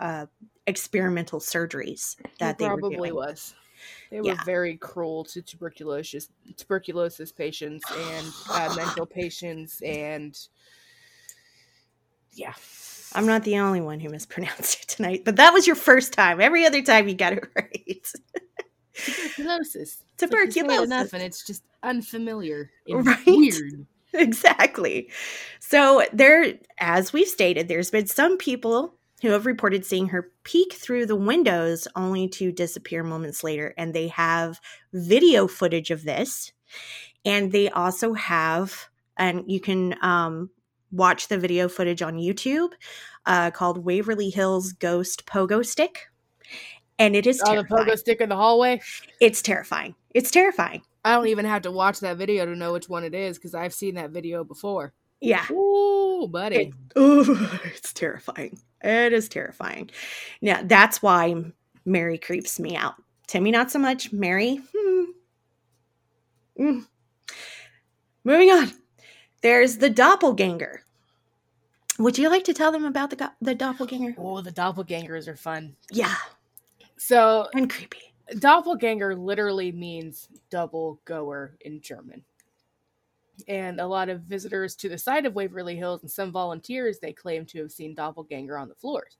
[0.00, 0.26] uh
[0.66, 3.54] experimental surgeries that he they probably was.
[4.10, 4.44] They were yeah.
[4.44, 10.38] very cruel to tuberculosis tuberculosis patients and uh, mental patients and
[12.34, 12.54] yeah.
[13.14, 16.40] I'm not the only one who mispronounced it tonight, but that was your first time.
[16.40, 18.12] Every other time you got it right.
[18.94, 20.02] Tuberculosis.
[20.16, 20.84] Tuberculosis.
[20.84, 22.70] Enough, and it's just unfamiliar.
[22.88, 23.26] right.
[23.26, 23.86] Weird.
[24.14, 25.10] Exactly.
[25.58, 28.92] So there, as we've stated, there's been some people
[29.22, 33.94] who have reported seeing her peek through the windows only to disappear moments later, and
[33.94, 34.60] they have
[34.92, 36.52] video footage of this,
[37.24, 40.50] and they also have, and you can um,
[40.90, 42.72] watch the video footage on YouTube
[43.24, 46.08] uh, called Waverly Hills Ghost Pogo Stick.
[46.98, 48.80] And it is oh, the pogo stick in the hallway.
[49.20, 49.94] It's terrifying.
[50.14, 50.82] It's terrifying.
[51.04, 53.54] I don't even have to watch that video to know which one it is because
[53.54, 54.92] I've seen that video before.
[55.20, 55.44] Yeah.
[55.50, 56.56] Ooh, buddy.
[56.56, 58.58] It, ooh, it's terrifying.
[58.82, 59.90] It is terrifying.
[60.40, 61.34] Now that's why
[61.84, 62.94] Mary creeps me out.
[63.26, 64.12] Timmy, not so much.
[64.12, 65.02] Mary, hmm.
[66.58, 66.86] Mm.
[68.24, 68.72] Moving on.
[69.42, 70.82] There's the doppelganger.
[71.98, 74.14] Would you like to tell them about the the doppelganger?
[74.18, 75.76] Oh, the doppelgangers are fun.
[75.90, 76.14] Yeah.
[76.96, 78.14] So and creepy.
[78.38, 82.24] Doppelganger literally means double goer in German.
[83.48, 87.12] And a lot of visitors to the site of Waverly Hills and some volunteers they
[87.12, 89.16] claim to have seen doppelganger on the floors.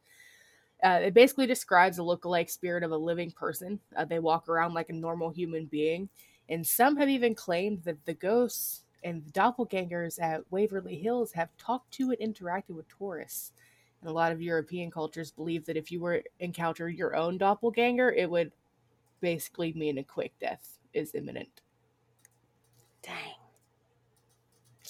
[0.85, 3.79] Uh, it basically describes a look-alike spirit of a living person.
[3.97, 6.09] Uh, they walk around like a normal human being,
[6.49, 11.57] and some have even claimed that the ghosts and the doppelgangers at Waverly Hills have
[11.57, 13.53] talked to and interacted with tourists.
[14.01, 18.11] And a lot of European cultures believe that if you were encounter your own doppelganger,
[18.13, 18.53] it would
[19.21, 21.63] basically mean a quick death is imminent.
[23.03, 23.42] Dang.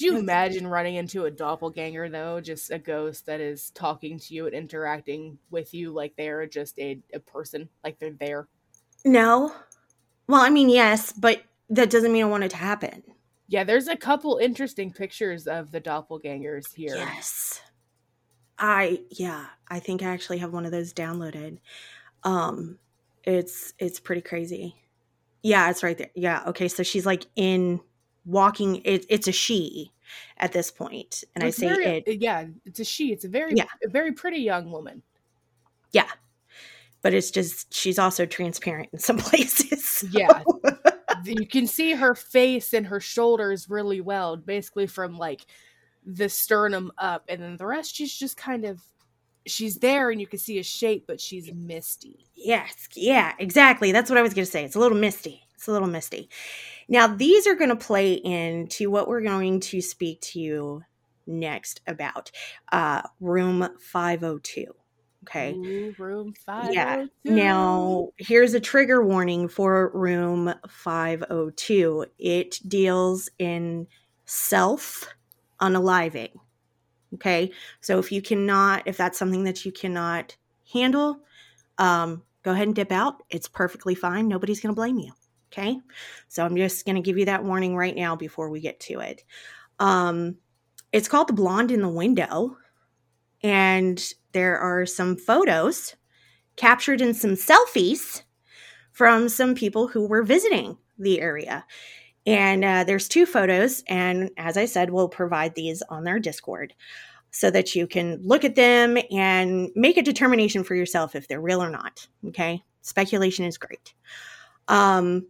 [0.02, 4.46] You imagine running into a doppelganger though, just a ghost that is talking to you
[4.46, 8.48] and interacting with you like they're just a, a person, like they're there?
[9.04, 9.52] No.
[10.26, 13.02] Well, I mean, yes, but that doesn't mean I want it to happen.
[13.48, 16.96] Yeah, there's a couple interesting pictures of the doppelgangers here.
[16.96, 17.60] Yes.
[18.58, 21.58] I yeah, I think I actually have one of those downloaded.
[22.22, 22.78] Um
[23.24, 24.76] it's it's pretty crazy.
[25.42, 26.10] Yeah, it's right there.
[26.14, 27.80] Yeah, okay, so she's like in
[28.24, 29.92] walking it, it's a she
[30.38, 30.72] at this.
[30.78, 33.12] And it's I say very, it Yeah, it's a she.
[33.12, 33.64] It's a very yeah.
[33.84, 35.02] a very pretty young woman.
[35.92, 36.08] Yeah.
[37.02, 39.84] But it's just she's also transparent in some places.
[39.84, 40.06] So.
[40.10, 40.42] Yeah
[41.24, 45.46] you can see her face and her shoulders really well, basically from like
[46.04, 48.80] the sternum up, and then the rest she's just kind of
[49.46, 52.26] she's there and you can see a shape, but she's misty.
[52.34, 53.92] Yes, yeah, exactly.
[53.92, 54.64] That's what I was gonna say.
[54.64, 55.42] It's a little misty.
[55.54, 56.28] It's a little misty.
[56.92, 60.82] Now these are gonna play into what we're going to speak to you
[61.26, 62.30] next about.
[62.70, 64.66] Uh room 502.
[65.24, 65.52] Okay.
[65.52, 66.74] Ooh, room 502.
[66.74, 67.06] Yeah.
[67.24, 72.06] Now, here's a trigger warning for room 502.
[72.18, 73.86] It deals in
[74.26, 75.08] self
[75.60, 76.32] unaliving.
[77.14, 77.52] Okay.
[77.80, 80.36] So if you cannot, if that's something that you cannot
[80.72, 81.20] handle,
[81.78, 83.22] um, go ahead and dip out.
[83.30, 84.28] It's perfectly fine.
[84.28, 85.12] Nobody's going to blame you.
[85.52, 85.78] Okay.
[86.28, 89.00] So I'm just going to give you that warning right now before we get to
[89.00, 89.22] it.
[89.78, 90.38] Um,
[90.92, 92.56] it's called The Blonde in the Window.
[93.42, 95.94] And there are some photos
[96.56, 98.22] captured in some selfies
[98.92, 101.64] from some people who were visiting the area.
[102.24, 103.82] And uh, there's two photos.
[103.88, 106.72] And as I said, we'll provide these on their Discord
[107.30, 111.40] so that you can look at them and make a determination for yourself if they're
[111.40, 112.06] real or not.
[112.28, 112.62] Okay.
[112.82, 113.94] Speculation is great.
[114.68, 115.26] Um,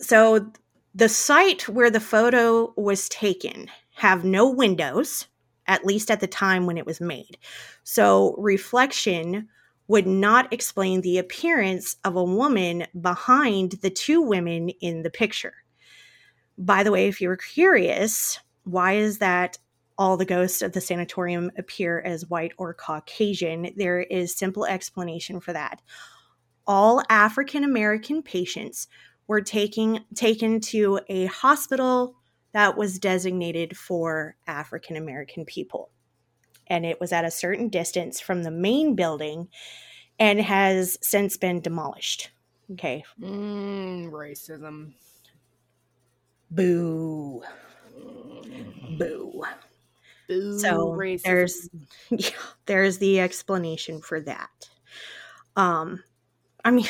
[0.00, 0.50] so
[0.94, 5.26] the site where the photo was taken have no windows
[5.66, 7.38] at least at the time when it was made.
[7.84, 9.48] So, reflection
[9.88, 15.54] would not explain the appearance of a woman behind the two women in the picture.
[16.58, 19.58] By the way, if you were curious, why is that
[19.98, 23.72] all the ghosts of the sanatorium appear as white or Caucasian?
[23.76, 25.80] There is simple explanation for that.
[26.66, 28.88] All African American patients
[29.28, 32.16] were taking taken to a hospital
[32.52, 35.90] that was designated for African American people.
[36.68, 39.48] And it was at a certain distance from the main building
[40.18, 42.30] and has since been demolished.
[42.72, 43.04] Okay.
[43.20, 44.92] Mm, racism.
[46.50, 47.42] Boo.
[48.98, 49.42] Boo.
[50.28, 50.58] Boo.
[50.58, 51.22] So racism.
[51.22, 51.68] there's
[52.10, 52.30] yeah,
[52.66, 54.68] there's the explanation for that.
[55.56, 56.02] Um
[56.64, 56.86] I mean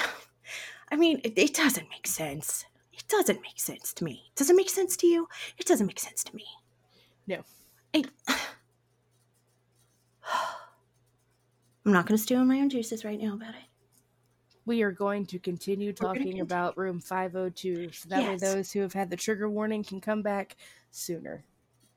[0.96, 2.64] I mean it, it doesn't make sense.
[2.90, 4.32] It doesn't make sense to me.
[4.34, 5.28] Does it make sense to you?
[5.58, 6.46] It doesn't make sense to me.
[7.26, 7.42] No.
[7.94, 8.02] I'm
[11.84, 13.68] not going to stew in my own juices right now about it.
[14.64, 16.42] we are going to continue talking continue.
[16.42, 20.22] about room 502 so that way those who have had the trigger warning can come
[20.22, 20.56] back
[20.92, 21.44] sooner.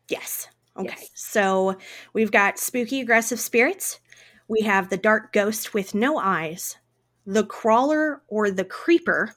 [0.09, 0.49] Yes.
[0.75, 0.89] Okay.
[0.89, 1.09] Yes.
[1.13, 1.77] So
[2.11, 4.01] we've got spooky, aggressive spirits.
[4.49, 6.75] We have the dark ghost with no eyes,
[7.25, 9.35] the crawler or the creeper,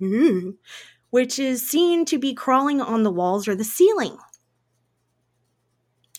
[0.00, 0.54] mm,
[1.10, 4.16] which is seen to be crawling on the walls or the ceiling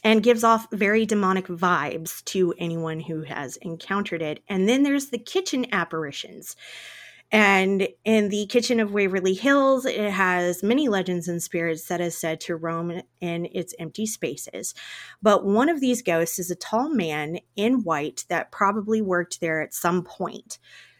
[0.03, 4.41] and gives off very demonic vibes to anyone who has encountered it.
[4.49, 6.55] And then there's the kitchen apparitions.
[7.31, 12.17] And in the kitchen of Waverly Hills, it has many legends and spirits that is
[12.17, 14.73] said to roam in its empty spaces.
[15.21, 19.61] But one of these ghosts is a tall man in white that probably worked there
[19.61, 20.59] at some point.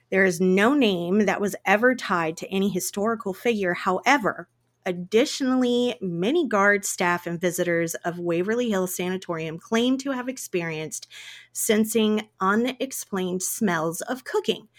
[0.10, 3.74] There is no name that was ever tied to any historical figure.
[3.74, 4.48] However,
[4.86, 11.08] additionally, many guards, staff, and visitors of Waverly Hills Sanatorium claim to have experienced
[11.52, 14.70] sensing unexplained smells of cooking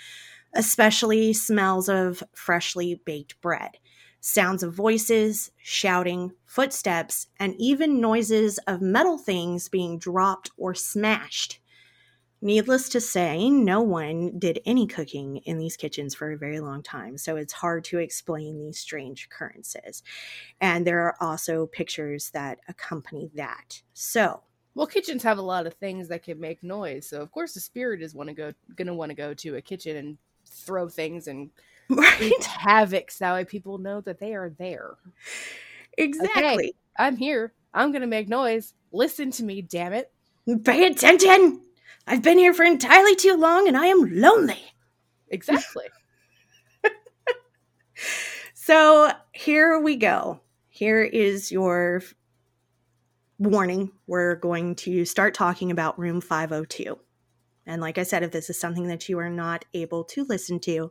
[0.55, 3.78] especially smells of freshly baked bread,
[4.20, 11.59] sounds of voices, shouting, footsteps, and even noises of metal things being dropped or smashed.
[12.44, 16.82] Needless to say, no one did any cooking in these kitchens for a very long
[16.82, 20.03] time, so it's hard to explain these strange occurrences.
[20.61, 23.82] And there are also pictures that accompany that.
[23.94, 24.42] So,
[24.74, 27.61] Well, kitchens have a lot of things that can make noise, so of course the
[27.61, 30.18] spirit is want to go going to want to go to a kitchen and
[30.53, 31.50] throw things and
[31.90, 32.44] right?
[32.44, 34.94] havoc so that way people know that they are there.
[35.98, 36.74] Exactly.
[36.98, 37.53] I'm here.
[37.74, 38.74] I'm going to make noise.
[38.92, 40.12] Listen to me, damn it.
[40.64, 41.61] Pay attention!
[42.07, 44.62] I've been here for entirely too long and I am lonely.
[45.28, 45.84] Exactly.
[48.64, 50.40] So here we go.
[50.68, 52.00] Here is your
[53.38, 53.90] warning.
[54.07, 56.96] We're going to start talking about room 502.
[57.66, 60.58] And like I said, if this is something that you are not able to listen
[60.60, 60.90] to,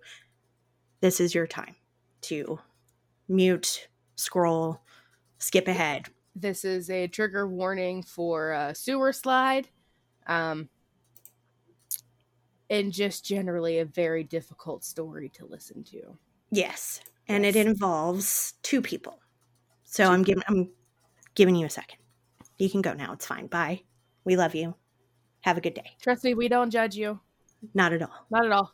[1.02, 1.76] this is your time
[2.22, 2.60] to
[3.28, 4.82] mute, scroll,
[5.40, 6.08] skip ahead.
[6.36, 9.68] this is a trigger warning for a sewer slide.
[10.28, 10.70] Um,
[12.70, 16.18] and just generally a very difficult story to listen to.
[16.52, 17.02] Yes.
[17.28, 19.20] And it involves two people.
[19.84, 20.70] So I'm giving I'm
[21.36, 21.98] giving you a second.
[22.58, 23.14] You can go now.
[23.14, 23.48] It's fine.
[23.48, 23.82] Bye.
[24.24, 24.76] We love you.
[25.42, 25.92] Have a good day.
[26.02, 27.20] Trust me, we don't judge you.
[27.74, 28.28] Not at all.
[28.30, 28.74] Not at all.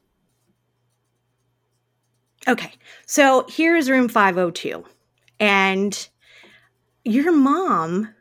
[2.48, 2.72] Okay.
[3.06, 4.84] So here's room 502.
[5.40, 6.10] And
[7.04, 8.14] your mom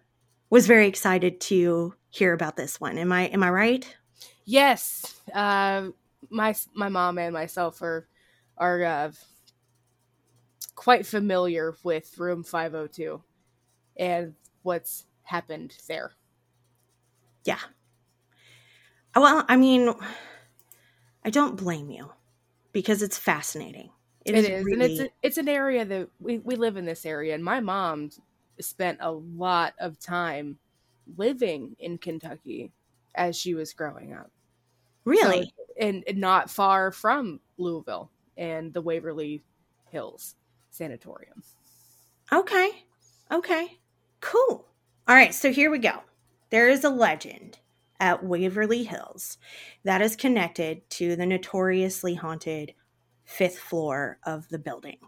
[0.51, 2.99] was very excited to hear about this one.
[2.99, 3.97] Am I am I right?
[4.45, 5.89] Yes, uh,
[6.31, 8.09] my my mom and myself are
[8.57, 9.13] are uh,
[10.75, 13.23] quite familiar with room 502
[13.97, 16.13] and what's happened there.
[17.45, 17.59] Yeah.
[19.17, 19.93] Well, I mean,
[21.25, 22.13] I don't blame you
[22.73, 23.91] because it's fascinating.
[24.25, 27.35] it is, and it's a, it's an area that we we live in this area,
[27.35, 28.11] and my mom
[28.61, 30.59] spent a lot of time
[31.17, 32.73] living in Kentucky
[33.15, 34.31] as she was growing up.
[35.05, 39.43] really So- and, and not far from Louisville and the Waverly
[39.91, 40.35] Hills
[40.71, 41.43] Sanatorium.
[42.33, 42.71] Okay.
[43.31, 43.79] Okay.
[44.21, 44.67] Cool.
[45.07, 45.35] All right.
[45.35, 46.01] So here we go.
[46.51, 47.59] There is a legend
[48.01, 49.39] at Waverly Hills
[49.85, 52.75] that is connected to the notoriously haunted
[53.25, 54.99] fifth floor of the building.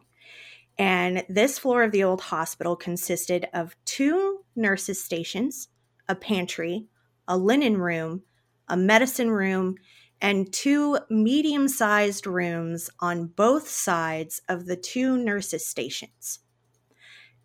[0.78, 5.68] And this floor of the old hospital consisted of two nurses' stations,
[6.08, 6.86] a pantry,
[7.26, 8.22] a linen room,
[8.68, 9.76] a medicine room,
[10.20, 16.40] and two medium sized rooms on both sides of the two nurses' stations.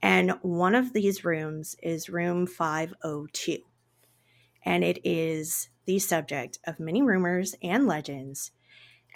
[0.02, 3.60] And one of these rooms is room 502.
[4.66, 8.52] And it is the subject of many rumors and legends.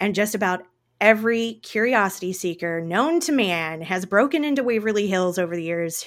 [0.00, 0.62] And just about
[1.00, 6.04] every curiosity seeker known to man has broken into Waverly Hills over the years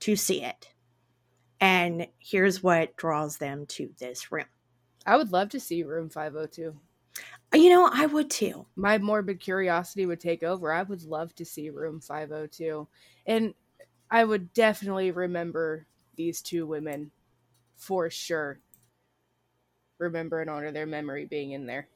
[0.00, 0.68] to see it.
[1.60, 4.46] And here's what draws them to this room.
[5.06, 6.74] I would love to see room 502.
[7.52, 8.66] Uh, you know, I would too.
[8.76, 10.72] My morbid curiosity would take over.
[10.72, 12.88] I would love to see room 502.
[13.26, 13.54] And
[14.10, 15.86] I would definitely remember
[16.16, 17.10] these two women
[17.76, 18.60] for sure.
[20.04, 21.88] Remember and honor their memory being in there.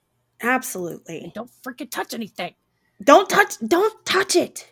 [0.42, 1.20] Absolutely.
[1.24, 2.54] And don't freaking touch anything.
[3.02, 4.70] Don't touch don't touch it.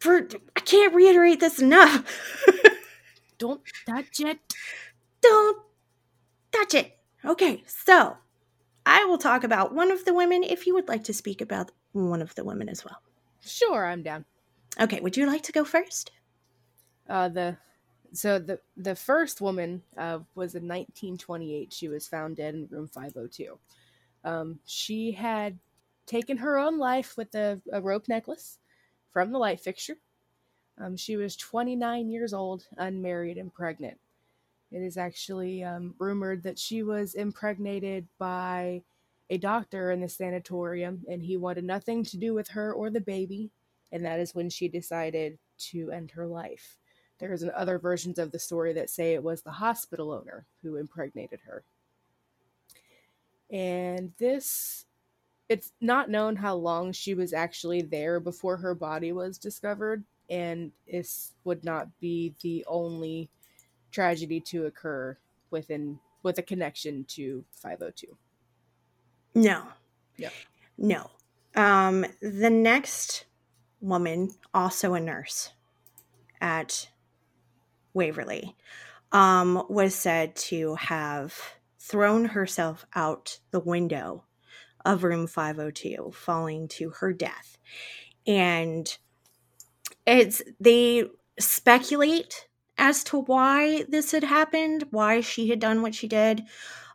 [0.00, 2.04] For I can't reiterate this enough.
[3.38, 4.38] don't touch it.
[5.20, 5.58] Don't
[6.52, 6.98] touch it.
[7.24, 8.16] Okay, so
[8.84, 11.70] I will talk about one of the women if you would like to speak about
[11.92, 12.98] one of the women as well.
[13.40, 14.24] Sure, I'm down.
[14.80, 16.10] Okay, would you like to go first?
[17.08, 17.56] Uh the
[18.14, 21.72] so the the first woman uh, was in 1928.
[21.72, 23.58] She was found dead in room 502.
[24.24, 25.58] Um, she had
[26.06, 28.58] taken her own life with a, a rope necklace
[29.12, 29.96] from the light fixture.
[30.78, 33.98] Um, she was 29 years old, unmarried, and pregnant.
[34.72, 38.82] It is actually um, rumored that she was impregnated by
[39.30, 43.00] a doctor in the sanatorium, and he wanted nothing to do with her or the
[43.00, 43.50] baby,
[43.92, 46.76] and that is when she decided to end her life.
[47.18, 51.40] There's other versions of the story that say it was the hospital owner who impregnated
[51.46, 51.64] her.
[53.50, 54.86] And this,
[55.48, 60.72] it's not known how long she was actually there before her body was discovered, and
[60.90, 63.28] this would not be the only
[63.92, 65.16] tragedy to occur
[65.50, 68.16] within with a connection to 502.
[69.34, 69.62] No.
[70.16, 70.30] Yeah.
[70.78, 71.10] No.
[71.54, 73.26] Um, the next
[73.80, 75.52] woman, also a nurse
[76.40, 76.88] at
[77.94, 78.56] Waverly,
[79.12, 81.34] um, was said to have
[81.78, 84.24] thrown herself out the window
[84.84, 87.56] of room 502, falling to her death.
[88.26, 88.96] And
[90.06, 91.04] it's they
[91.38, 96.42] speculate as to why this had happened, why she had done what she did.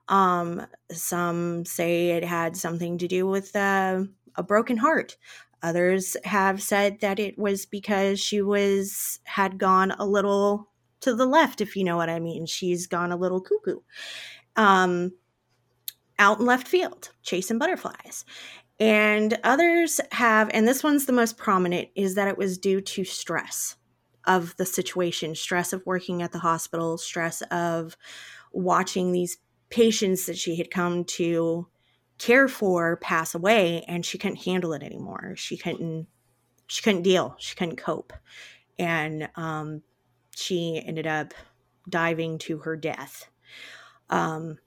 [0.07, 4.03] Um, some say it had something to do with uh,
[4.35, 5.17] a broken heart.
[5.61, 10.69] Others have said that it was because she was had gone a little
[11.01, 12.45] to the left, if you know what I mean.
[12.45, 13.79] She's gone a little cuckoo.
[14.55, 15.13] Um,
[16.17, 18.25] out in left field, chasing butterflies.
[18.79, 23.03] And others have, and this one's the most prominent, is that it was due to
[23.03, 23.75] stress
[24.25, 27.95] of the situation stress of working at the hospital, stress of
[28.51, 29.37] watching these
[29.69, 31.67] patients that she had come to
[32.17, 36.05] care for pass away and she couldn't handle it anymore she couldn't
[36.67, 38.11] she couldn't deal she couldn't cope
[38.77, 39.81] and um,
[40.39, 41.33] she ended up
[41.89, 43.29] diving to her death
[44.09, 44.57] um,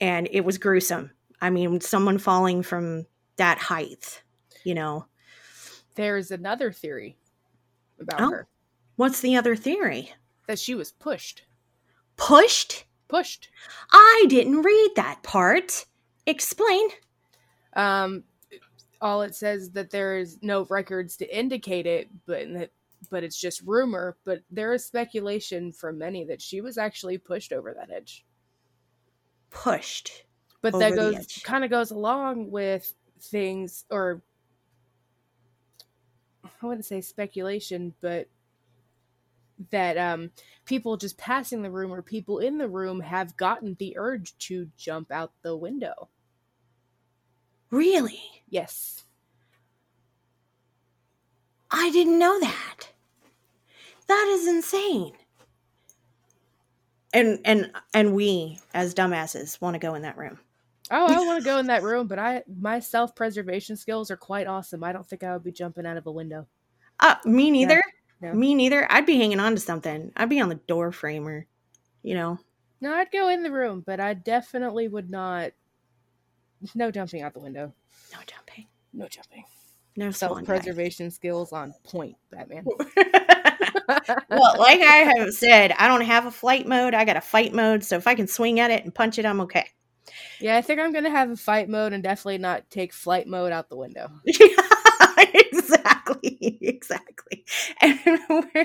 [0.00, 1.10] and it was gruesome
[1.40, 3.06] i mean someone falling from
[3.36, 4.22] that height
[4.64, 5.06] you know
[5.94, 7.16] there's another theory
[7.98, 8.30] about oh.
[8.30, 8.48] her
[8.96, 10.12] What's the other theory?
[10.48, 11.42] That she was pushed.
[12.16, 12.86] Pushed?
[13.08, 13.50] Pushed.
[13.92, 15.84] I didn't read that part.
[16.26, 16.88] Explain.
[17.74, 18.24] Um,
[19.02, 22.70] all it says that there is no records to indicate it, but that,
[23.10, 24.16] but it's just rumor.
[24.24, 28.24] But there is speculation from many that she was actually pushed over that edge.
[29.50, 30.24] Pushed.
[30.62, 34.22] But that goes kind of goes along with things, or
[36.44, 38.28] I wouldn't say speculation, but
[39.70, 40.30] that um,
[40.64, 44.68] people just passing the room or people in the room have gotten the urge to
[44.76, 46.08] jump out the window.
[47.70, 48.20] Really?
[48.48, 49.05] Yes.
[51.70, 52.88] I didn't know that.
[54.08, 55.12] That is insane.
[57.12, 60.38] And and and we as dumbasses want to go in that room.
[60.90, 64.46] Oh, I want to go in that room, but I my self-preservation skills are quite
[64.46, 64.84] awesome.
[64.84, 66.46] I don't think I would be jumping out of a window.
[67.00, 67.82] Uh, me neither.
[68.20, 68.28] Yeah.
[68.28, 68.32] Yeah.
[68.32, 68.90] Me neither.
[68.90, 70.12] I'd be hanging on to something.
[70.16, 71.46] I'd be on the door framer,
[72.02, 72.38] you know.
[72.80, 75.52] No, I'd go in the room, but I definitely would not.
[76.74, 77.72] No jumping out the window.
[78.12, 78.66] No jumping.
[78.92, 79.44] No jumping.
[79.96, 82.64] No self preservation skills on point, Batman.
[84.30, 86.94] well, like I have said, I don't have a flight mode.
[86.94, 87.84] I got a fight mode.
[87.84, 89.68] So if I can swing at it and punch it, I'm okay.
[90.40, 93.52] Yeah, I think I'm gonna have a fight mode and definitely not take flight mode
[93.52, 94.08] out the window.
[95.18, 97.44] exactly, exactly.
[97.80, 98.00] And
[98.30, 98.62] uh,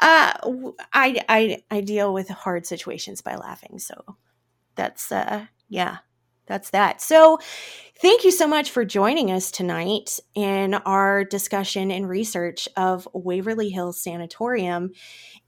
[0.00, 3.78] I, I, I deal with hard situations by laughing.
[3.78, 4.16] So
[4.74, 5.98] that's, uh, yeah,
[6.46, 7.00] that's that.
[7.00, 7.38] So
[8.00, 13.70] thank you so much for joining us tonight in our discussion and research of Waverly
[13.70, 14.92] Hills Sanatorium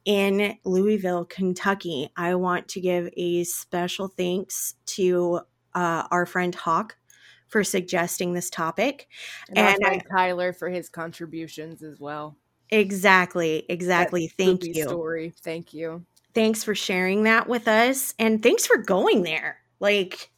[0.04, 2.10] in Louisville, Kentucky.
[2.16, 5.40] I want to give a special thanks to
[5.74, 6.96] uh, our friend Hawk
[7.48, 9.08] for suggesting this topic.
[9.54, 12.36] And, and Tyler for his contributions as well.
[12.70, 13.64] Exactly.
[13.68, 14.26] Exactly.
[14.26, 14.82] That Thank you.
[14.82, 15.32] Story.
[15.42, 16.04] Thank you.
[16.34, 18.14] Thanks for sharing that with us.
[18.18, 19.58] And thanks for going there.
[19.80, 20.30] Like,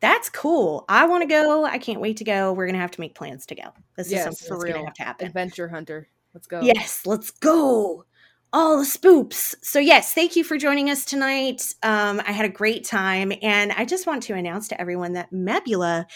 [0.00, 0.84] that's cool.
[0.88, 1.64] I want to go.
[1.64, 2.52] I can't wait to go.
[2.52, 3.64] We're going to have to make plans to go.
[3.96, 5.26] This yes, is something that's going to have to happen.
[5.26, 6.08] Adventure Hunter.
[6.34, 6.60] Let's go.
[6.62, 8.04] Yes, let's go.
[8.52, 9.54] All the spoops.
[9.62, 11.62] So, yes, thank you for joining us tonight.
[11.82, 13.32] Um, I had a great time.
[13.42, 16.06] And I just want to announce to everyone that Mebula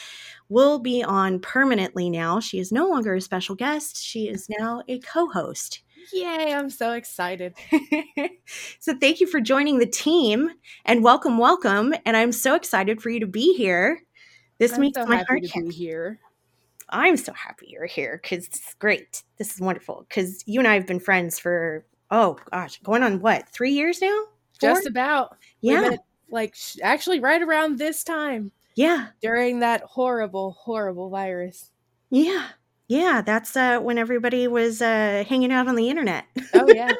[0.48, 2.40] will be on permanently now.
[2.40, 5.84] She is no longer a special guest, she is now a co host.
[6.12, 7.55] Yay, I'm so excited.
[8.78, 10.51] so, thank you for joining the team
[10.85, 11.94] and welcome, welcome.
[12.05, 14.02] And I'm so excited for you to be here.
[14.59, 15.70] This I'm makes so my heart happy.
[15.70, 16.20] here.
[16.90, 19.22] I'm so happy you're here because this is great.
[19.39, 23.20] This is wonderful because you and I have been friends for, oh gosh, going on
[23.20, 24.24] what, three years now?
[24.60, 24.70] Four?
[24.74, 25.36] Just about.
[25.60, 25.97] Yeah.
[26.31, 28.52] like actually right around this time.
[28.76, 29.09] Yeah.
[29.22, 31.70] During that horrible, horrible virus.
[32.10, 32.48] Yeah.
[32.94, 33.22] Yeah.
[33.22, 36.24] That's uh, when everybody was uh, hanging out on the internet.
[36.54, 36.92] Oh, yeah.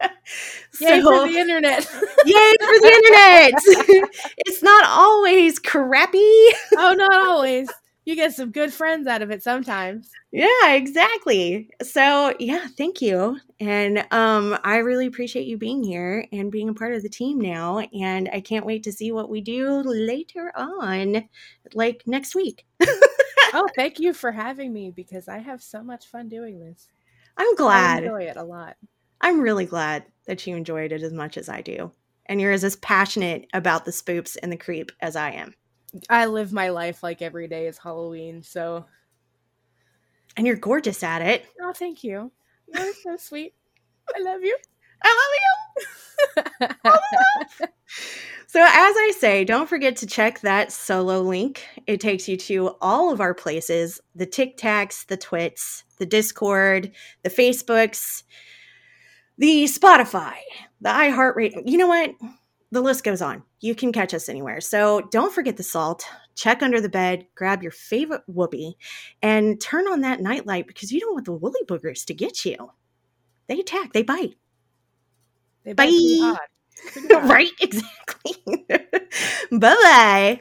[0.72, 1.78] so, yay for the internet.
[2.24, 3.52] yay for the internet.
[4.38, 6.48] it's not always crappy.
[6.76, 7.68] oh, not always
[8.04, 10.10] you get some good friends out of it sometimes.
[10.30, 11.70] Yeah, exactly.
[11.82, 13.38] So, yeah, thank you.
[13.60, 17.40] And um I really appreciate you being here and being a part of the team
[17.40, 21.28] now and I can't wait to see what we do later on
[21.72, 22.66] like next week.
[23.54, 26.88] oh, thank you for having me because I have so much fun doing this.
[27.36, 28.02] I'm glad.
[28.02, 28.76] I enjoy it a lot.
[29.20, 31.92] I'm really glad that you enjoyed it as much as I do.
[32.26, 35.54] And you're as passionate about the spoops and the creep as I am.
[36.10, 38.86] I live my life like every day is Halloween, so.
[40.36, 41.46] And you're gorgeous at it.
[41.62, 42.32] Oh, thank you.
[42.66, 43.54] You're so sweet.
[44.14, 44.56] I love you.
[45.02, 45.30] I
[46.86, 47.68] love you.
[48.54, 51.66] so, as I say, don't forget to check that solo link.
[51.88, 56.92] It takes you to all of our places the TikToks, the Twits, the Discord,
[57.24, 58.22] the Facebooks,
[59.38, 60.36] the Spotify,
[60.80, 61.62] the iHeartRadio.
[61.66, 62.12] You know what?
[62.70, 63.42] the list goes on.
[63.60, 64.60] You can catch us anywhere.
[64.60, 66.04] So don't forget the salt.
[66.36, 68.76] Check under the bed, grab your favorite whoopee,
[69.20, 72.70] and turn on that nightlight because you don't want the woolly boogers to get you.
[73.48, 74.36] They attack, they bite.
[75.64, 75.90] They bite
[76.20, 76.36] Bye.
[77.10, 77.50] right?
[77.60, 78.34] Exactly.
[79.52, 80.40] bye bye.